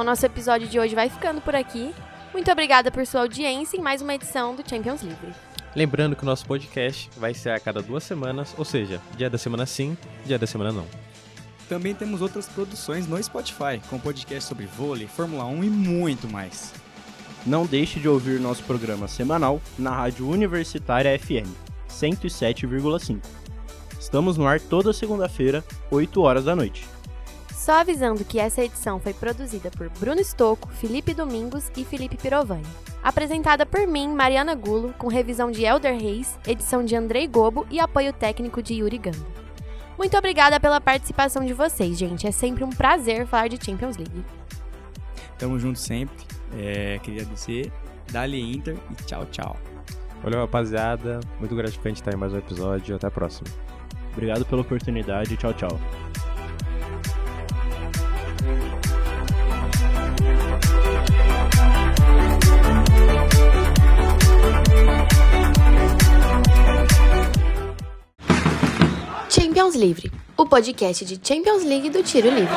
Então 0.00 0.04
nosso 0.06 0.24
episódio 0.24 0.66
de 0.66 0.80
hoje 0.80 0.94
vai 0.94 1.10
ficando 1.10 1.42
por 1.42 1.54
aqui. 1.54 1.94
Muito 2.32 2.50
obrigada 2.50 2.90
por 2.90 3.06
sua 3.06 3.20
audiência 3.20 3.76
em 3.76 3.82
mais 3.82 4.00
uma 4.00 4.14
edição 4.14 4.54
do 4.54 4.66
Champions 4.66 5.02
Livre. 5.02 5.34
Lembrando 5.76 6.16
que 6.16 6.22
o 6.22 6.24
nosso 6.24 6.46
podcast 6.46 7.10
vai 7.18 7.34
ser 7.34 7.50
a 7.50 7.60
cada 7.60 7.82
duas 7.82 8.02
semanas, 8.02 8.54
ou 8.56 8.64
seja, 8.64 8.98
dia 9.14 9.28
da 9.28 9.36
semana 9.36 9.66
sim, 9.66 9.98
dia 10.24 10.38
da 10.38 10.46
semana 10.46 10.72
não. 10.72 10.86
Também 11.68 11.94
temos 11.94 12.22
outras 12.22 12.48
produções 12.48 13.06
no 13.06 13.22
Spotify, 13.22 13.78
com 13.90 13.98
podcast 13.98 14.48
sobre 14.48 14.64
vôlei, 14.64 15.06
Fórmula 15.06 15.44
1 15.44 15.64
e 15.64 15.68
muito 15.68 16.26
mais. 16.26 16.72
Não 17.44 17.66
deixe 17.66 18.00
de 18.00 18.08
ouvir 18.08 18.40
nosso 18.40 18.64
programa 18.64 19.06
semanal 19.06 19.60
na 19.78 19.90
Rádio 19.90 20.26
Universitária 20.26 21.18
FM 21.18 21.52
107,5. 21.90 23.20
Estamos 24.00 24.38
no 24.38 24.46
ar 24.46 24.60
toda 24.60 24.94
segunda-feira, 24.94 25.62
8 25.90 26.22
horas 26.22 26.46
da 26.46 26.56
noite. 26.56 26.88
Só 27.60 27.72
avisando 27.72 28.24
que 28.24 28.40
essa 28.40 28.64
edição 28.64 28.98
foi 28.98 29.12
produzida 29.12 29.70
por 29.70 29.90
Bruno 29.90 30.24
Stocco, 30.24 30.70
Felipe 30.70 31.12
Domingos 31.12 31.70
e 31.76 31.84
Felipe 31.84 32.16
Pirovani. 32.16 32.64
Apresentada 33.02 33.66
por 33.66 33.86
mim, 33.86 34.08
Mariana 34.08 34.54
Gulo, 34.54 34.94
com 34.96 35.08
revisão 35.08 35.50
de 35.50 35.66
Elder 35.66 35.94
Reis, 35.94 36.38
edição 36.46 36.82
de 36.82 36.96
Andrei 36.96 37.26
Gobo 37.26 37.66
e 37.70 37.78
apoio 37.78 38.14
técnico 38.14 38.62
de 38.62 38.76
Yuri 38.76 38.96
Gando. 38.96 39.26
Muito 39.98 40.16
obrigada 40.16 40.58
pela 40.58 40.80
participação 40.80 41.44
de 41.44 41.52
vocês, 41.52 41.98
gente. 41.98 42.26
É 42.26 42.30
sempre 42.30 42.64
um 42.64 42.70
prazer 42.70 43.26
falar 43.26 43.48
de 43.48 43.62
Champions 43.62 43.98
League. 43.98 44.24
Tamo 45.38 45.58
junto 45.58 45.78
sempre. 45.78 46.16
É, 46.56 46.98
queria 47.00 47.26
dizer, 47.26 47.70
Dali 48.10 48.40
Inter 48.40 48.78
e 48.90 48.94
tchau, 49.04 49.26
tchau. 49.26 49.54
Valeu, 50.22 50.40
rapaziada. 50.40 51.20
Muito 51.38 51.54
gratificante 51.54 52.00
estar 52.00 52.14
em 52.14 52.16
mais 52.16 52.32
um 52.32 52.38
episódio. 52.38 52.96
Até 52.96 53.06
a 53.06 53.10
próxima. 53.10 53.50
Obrigado 54.14 54.46
pela 54.46 54.62
oportunidade. 54.62 55.36
Tchau, 55.36 55.52
tchau. 55.52 55.78
Champions 69.28 69.74
Livre, 69.74 70.10
o 70.38 70.46
podcast 70.46 71.04
de 71.04 71.20
Champions 71.22 71.64
League 71.64 71.90
do 71.90 72.02
Tiro 72.02 72.30
Livre. 72.30 72.48